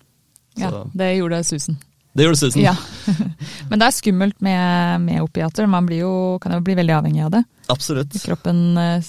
[0.55, 1.79] ja, det gjorde susen.
[2.13, 2.61] det gjorde susen.
[2.63, 2.75] Ja.
[3.71, 5.67] Men det er skummelt med, med opiater.
[5.67, 6.13] Man blir jo,
[6.43, 7.45] kan jo bli veldig avhengig av det.
[7.73, 8.13] Absolutt.
[8.25, 9.01] Kroppen eh,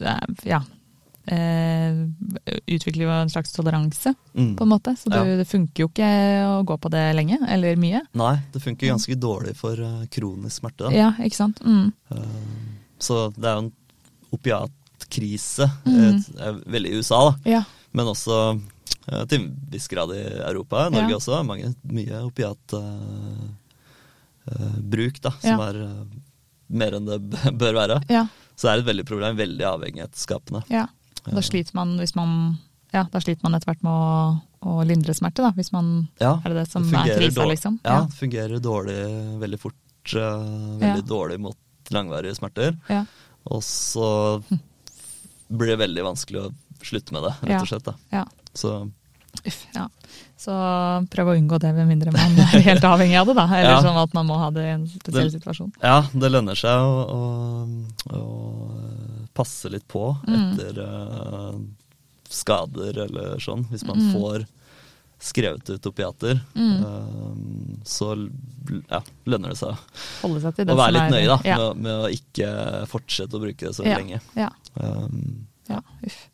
[0.00, 0.60] eh, ja,
[1.26, 1.98] eh,
[2.70, 4.52] utvikler jo en slags toleranse, Mm.
[4.56, 4.92] på en måte.
[5.00, 5.36] Så det, Ja.
[5.40, 6.10] det funker jo ikke
[6.46, 8.02] å gå på det lenge, eller mye.
[8.14, 9.74] Nei, det funker ganske dårlig for
[10.12, 10.84] kronisk smerte.
[10.86, 10.90] Da.
[10.94, 11.58] Ja, ikke sant.
[11.64, 11.90] Mm.
[13.00, 13.72] Så det er jo en
[14.32, 16.22] opiatkrise, Mm.
[16.38, 17.50] eh, veldig i USA, da.
[17.50, 17.64] Ja.
[17.92, 18.60] men også eh,
[19.28, 20.88] til en viss grad i Europa.
[20.90, 21.16] Norge Ja.
[21.20, 21.44] også.
[21.46, 22.80] Mange, mye opiatbruk,
[25.22, 25.68] da, som Ja.
[25.70, 26.04] er eh,
[26.68, 27.20] mer enn det
[27.58, 28.00] bør være.
[28.10, 28.26] Ja.
[28.56, 29.36] Så det er et veldig problem.
[29.36, 30.62] Veldig avhengighetsskapende.
[30.70, 30.86] ja.
[31.26, 32.58] Da sliter man hvis man
[32.94, 36.36] ja, da sliter man etter hvert med å, å lindre smerte, da, hvis man Ja,
[36.44, 37.80] Er det det som er fungerer krisa, liksom?
[37.84, 38.00] Ja, Ja.
[38.06, 38.96] det fungerer dårlig
[39.40, 39.74] veldig fort.
[40.14, 41.04] Uh, veldig Ja.
[41.10, 41.56] dårlig mot
[41.90, 42.76] langvarige smerter.
[42.88, 43.04] Ja.
[43.50, 44.40] Og så
[45.50, 47.82] blir det veldig vanskelig å slutte med det, rett og slett.
[47.84, 47.94] Da.
[48.12, 48.24] ja.
[48.56, 48.90] Så
[49.46, 49.84] Uff, ja.
[50.40, 50.52] Så
[51.12, 53.44] prøv å unngå det med mindre man er helt avhengig av det, da.
[53.52, 53.82] Eller Ja.
[53.84, 55.72] sånn at man må ha det i en spesiell Det- situasjon.
[55.82, 60.52] ja, det lønner seg å, å, å passe litt på Mm.
[60.54, 61.58] etter eh,
[62.32, 64.12] skader eller sånn, hvis man Mm.
[64.14, 64.46] får
[65.20, 66.80] skrevet ut opiater, Mm.
[66.84, 68.14] uh, så
[68.90, 69.76] ja, lønner det seg
[70.22, 71.56] Holde seg til det å være litt nøye da, Ja.
[71.56, 74.20] med, med å ikke fortsette å bruke det så lenge.
[74.34, 74.48] ja.
[74.80, 76.28] Um, Ja, uff.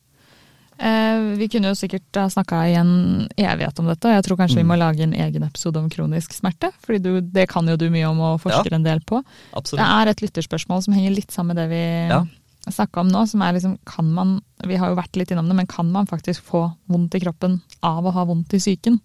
[0.82, 4.36] Eh, vi kunne jo sikkert ha snakka i en evighet om dette, og jeg tror
[4.40, 4.70] kanskje vi Mm.
[4.72, 6.72] må lage en egen episode om kronisk smerte.
[6.82, 8.76] For det kan jo du mye om og forsker Ja.
[8.76, 9.22] en del på.
[9.54, 12.24] Det er et lytterspørsmål som henger litt sammen med det vi Ja.
[12.68, 13.28] snakka om nå.
[13.28, 16.06] som er liksom, kan man, Vi har jo vært litt innom det, men kan man
[16.06, 19.00] faktisk få vondt i kroppen av å ha vondt i psyken?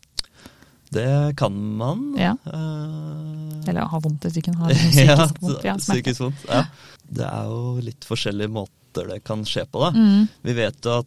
[0.91, 2.15] Det kan man.
[2.17, 2.35] Ja.
[2.45, 5.63] eh, Eller ha vondt i psyken, ha psykisk vondt.
[5.63, 6.45] Ja, psykisk vondt.
[6.49, 6.63] Ja.
[7.11, 9.91] Det er jo litt forskjellige måter det kan skje på, da.
[9.91, 11.05] Mm, Vi vet jo at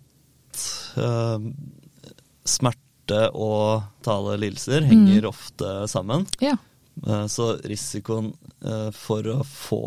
[0.97, 1.39] eh,
[2.45, 6.27] smerte og tale lidelser henger ofte sammen.
[6.41, 6.57] ja.
[7.07, 8.27] Uh, så risikoen
[8.67, 9.81] uh, for å få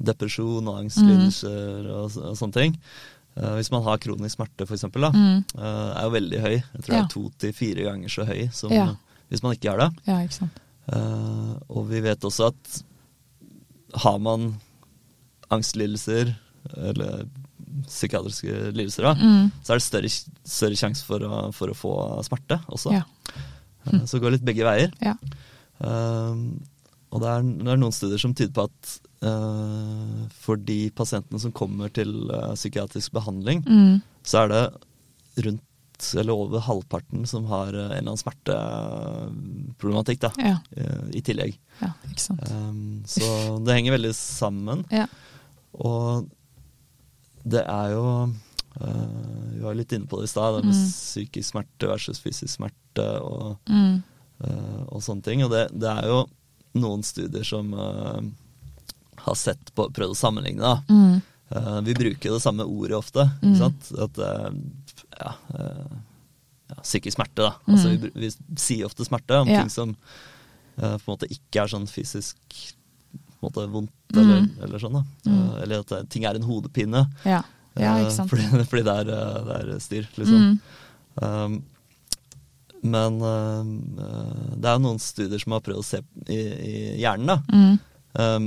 [0.00, 2.76] depresjon og angstlidelser og, og sånne ting
[3.58, 6.56] Hvis man har kronisk smerte, da, Mm, er jo veldig høy.
[6.56, 8.86] Jeg tror det er to til fire ganger så høy som Ja.
[9.30, 9.90] hvis man ikke har det.
[10.06, 10.60] ja, ikke sant.
[11.70, 12.82] Og vi vet også at
[14.02, 14.60] har man
[15.50, 16.34] angstlidelser
[16.76, 17.26] eller
[17.86, 20.10] psykiatriske lidelser, Mm, så er det større,
[20.44, 21.92] større sjanse for for å få
[22.26, 22.92] smerte også.
[22.92, 23.02] ja.
[23.86, 24.92] Eh, Så det går litt begge veier.
[25.00, 25.14] Ja.
[25.80, 26.34] Eh,
[27.10, 28.90] og det er, det er noen studier som tyder på at
[29.26, 35.60] uh, for de pasientene som kommer til uh, psykiatrisk behandling, Mm, så er det rundt
[36.14, 40.56] eller over halvparten som har uh, en eller annen smerteproblematikk da, ja,
[41.12, 41.56] i tillegg.
[41.82, 42.46] ja, ikke sant.
[42.50, 43.26] Um, så
[43.66, 44.84] det henger veldig sammen.
[44.94, 45.06] Ja.
[45.74, 46.28] Og
[47.44, 48.04] det er jo
[48.80, 50.90] uh, Vi var litt inne på det i stad, det med Mm.
[50.90, 54.02] psykisk smerte versus fysisk smerte og, Mm,
[54.44, 55.44] uh, og sånne ting.
[55.44, 56.26] Og det, det er jo
[56.74, 58.20] noen studier som uh,
[59.24, 60.60] har sett på, prøvd å sammenligne.
[60.60, 60.82] da.
[60.88, 61.20] mm,
[61.84, 63.24] vi bruker det samme ordet ofte.
[63.42, 63.48] Mm.
[63.50, 63.88] Ikke sant?
[63.98, 64.20] At,
[65.18, 65.32] ja,
[66.70, 67.54] ja, psykisk smerte, da.
[67.66, 68.00] Altså, Mm.
[68.00, 69.60] vi, vi sier ofte smerte om Ja.
[69.60, 69.96] ting som
[70.76, 72.36] på en måte ikke er sånn fysisk
[73.40, 74.20] på en måte vondt, Mm.
[74.22, 74.92] eller, eller sånn.
[74.98, 75.02] da.
[75.26, 75.38] Mm.
[75.40, 77.04] Eh, eller at eh, ting er en hodepine.
[77.24, 77.42] ja.
[77.78, 78.30] ja, eh, ikke sant.
[78.30, 79.10] Fordi, fordi det, er,
[79.50, 80.46] det er styr, liksom.
[80.46, 80.60] Mm,
[81.20, 81.56] Um,
[82.86, 83.64] men eh,
[84.56, 85.98] det er jo noen studier som har prøvd å se
[86.32, 87.40] i, i hjernen, da.
[87.52, 87.78] mm,
[88.10, 88.46] Um,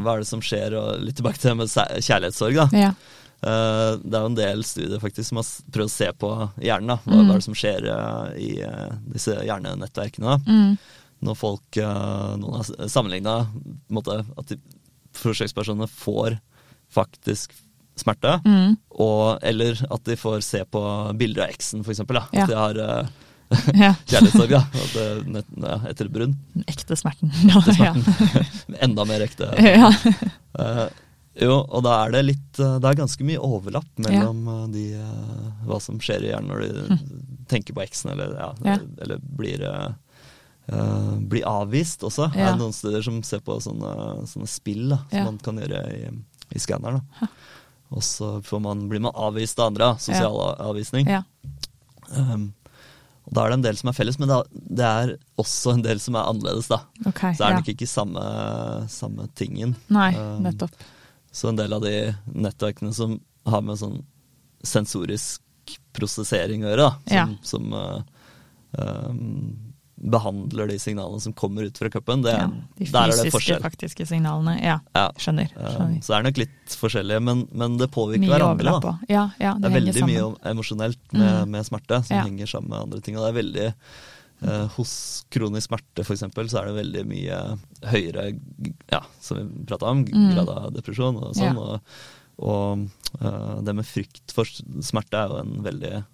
[0.00, 1.72] hva er det som skjer, og litt tilbake til det med
[2.06, 2.68] kjærlighetssorg, da.
[2.78, 2.92] ja.
[3.40, 6.30] Uh, det er jo en del studier faktisk som har prøvd å se på
[6.64, 6.94] hjernen.
[6.94, 6.96] da.
[7.04, 7.26] Hva, Mm.
[7.26, 10.36] hva er det som skjer uh, i uh, disse hjernenettverkene?
[10.36, 10.38] da.
[10.48, 10.78] Mm,
[11.26, 13.40] Når folk, eh, noen har sammenligna
[14.40, 14.54] at
[15.20, 16.38] forsøkspersonene får
[16.90, 17.52] faktisk
[18.00, 18.38] smerte.
[18.44, 20.82] mm, Og, eller at de får se på
[21.18, 21.84] bilder av eksen.
[21.84, 22.24] Ja.
[22.30, 23.10] At de har eh,
[23.74, 23.92] ja.
[24.10, 24.62] kjærlighetssorg da.
[24.94, 26.34] Det, ja, etter et brudd.
[26.54, 27.32] Den ekte smerten.
[27.50, 27.94] Ja, ja.
[28.86, 29.52] Enda mer ekte.
[29.60, 29.92] ja.
[30.58, 30.88] Uh,
[31.40, 34.56] jo, og da er det litt eh, Det er ganske mye overlapp mellom ja.
[34.74, 36.98] de uh, hva som skjer i hjernen når de
[37.50, 38.34] tenker på eksen, eller,
[38.66, 39.86] eller blir eh,
[40.68, 42.32] eh, blir avvist også.
[42.32, 42.52] Det Ja.
[42.52, 45.24] er noen steder som ser på sånne, sånne spill da, som Ja.
[45.24, 46.10] man kan gjøre i,
[46.54, 47.02] i skanneren.
[47.92, 49.96] Og så får man, blir man avvist av andre.
[49.98, 51.06] Sosial Sosial avvisning.
[51.08, 51.22] ja.
[52.16, 52.52] Um,
[53.26, 55.98] og Da er det en del som er felles, men det er også en del
[56.00, 56.66] som er annerledes.
[56.68, 56.80] da.
[57.06, 57.56] Okay, Så er ja.
[57.56, 59.76] det nok ikke samme, samme tingen.
[59.88, 60.70] Nei, Um, nettopp.
[61.32, 64.02] Så en del av de nettverkene som har med sånn
[64.64, 65.40] sensorisk
[65.94, 67.26] prosessering å gjøre, da, som, Ja.
[67.42, 68.02] som uh,
[68.78, 69.69] um,
[70.00, 72.22] behandler de signalene som kommer ut fra cupen.
[72.24, 72.46] Ja,
[72.78, 74.54] de fysiske, faktiske signalene.
[74.62, 75.10] Ja, Ja.
[75.20, 75.50] skjønner.
[75.56, 75.98] Um, skjønner.
[76.02, 78.80] så det er nok litt forskjellige, men, men det påvirker Mye hverandre.
[78.80, 78.94] på.
[79.10, 80.14] Ja, ja, det, Det er veldig sammen.
[80.14, 81.50] mye emosjonelt med, Mm.
[81.50, 83.16] med smerte som henger sammen med andre ting.
[83.18, 83.74] Og det er veldig
[84.42, 88.40] eh, Hos kronisk smerte eksempel, så er det veldig mye høyere,
[88.90, 90.32] ja, som vi prata om, Mm.
[90.34, 91.58] grad av depresjon og sånn.
[91.58, 91.80] Og,
[92.40, 92.88] og
[93.20, 94.44] uh, det med frykt for
[94.80, 96.04] smerte er jo en veldig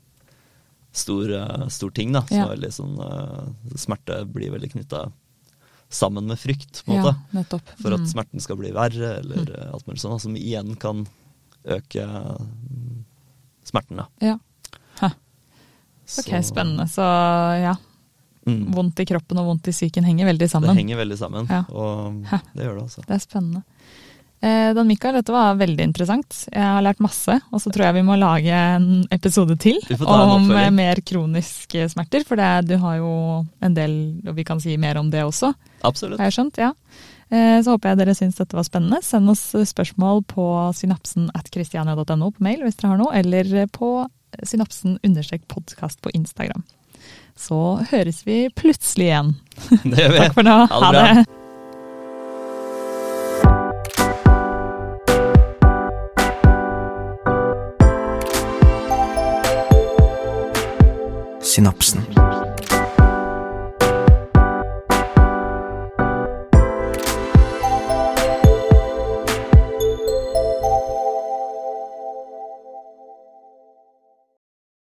[0.96, 2.22] stor, eh, stor ting, da.
[2.28, 2.54] Så Ja.
[2.56, 5.12] liksom, eh, Smerte blir veldig knytta
[5.90, 7.62] sammen med frykt, på en Ja, nettopp.
[7.78, 8.06] For at Mm.
[8.10, 9.74] smerten skal bli verre, eller mm.
[9.74, 10.20] alt mulig sånt.
[10.20, 11.06] Som igjen kan
[11.64, 13.04] øke mm,
[13.64, 14.06] smerten, da.
[14.20, 14.38] Ja.
[15.00, 15.12] Hæ.
[16.06, 16.88] Så- Ok, spennende.
[16.88, 17.02] Så
[17.62, 17.76] ja,
[18.46, 18.72] Mm.
[18.74, 20.68] vondt i kroppen og vondt i psyken henger veldig sammen.
[20.74, 21.64] Det henger veldig sammen, Ja.
[21.68, 22.40] og Hæ.
[22.54, 23.06] det gjør det altså.
[23.06, 23.62] Det er spennende.
[24.46, 26.36] Eh, Dan Mikael, dette var veldig interessant.
[26.52, 30.50] Jeg har lært masse, og så tror jeg vi må lage en episode til om
[30.54, 32.22] eh, mer kroniske smerter.
[32.28, 33.10] For det, du har jo
[33.66, 33.96] en del,
[34.28, 35.50] og vi kan si mer om det også,
[35.88, 36.20] Absolutt.
[36.22, 36.60] har jeg skjønt.
[36.62, 36.70] ja.
[37.26, 39.00] Eh, Så håper jeg dere syns dette var spennende.
[39.02, 39.42] Send oss
[39.72, 40.46] spørsmål på
[40.78, 44.06] synapsen at christiania.no på mail hvis dere har noe, eller på
[44.46, 46.62] synapsen understrek podkast på Instagram.
[47.36, 47.58] Så
[47.90, 49.34] høres vi plutselig igjen.
[49.82, 50.18] Det gjør vi.
[50.22, 50.56] Takk for nå.
[50.70, 51.45] Ha det.
[61.56, 62.35] synapsen.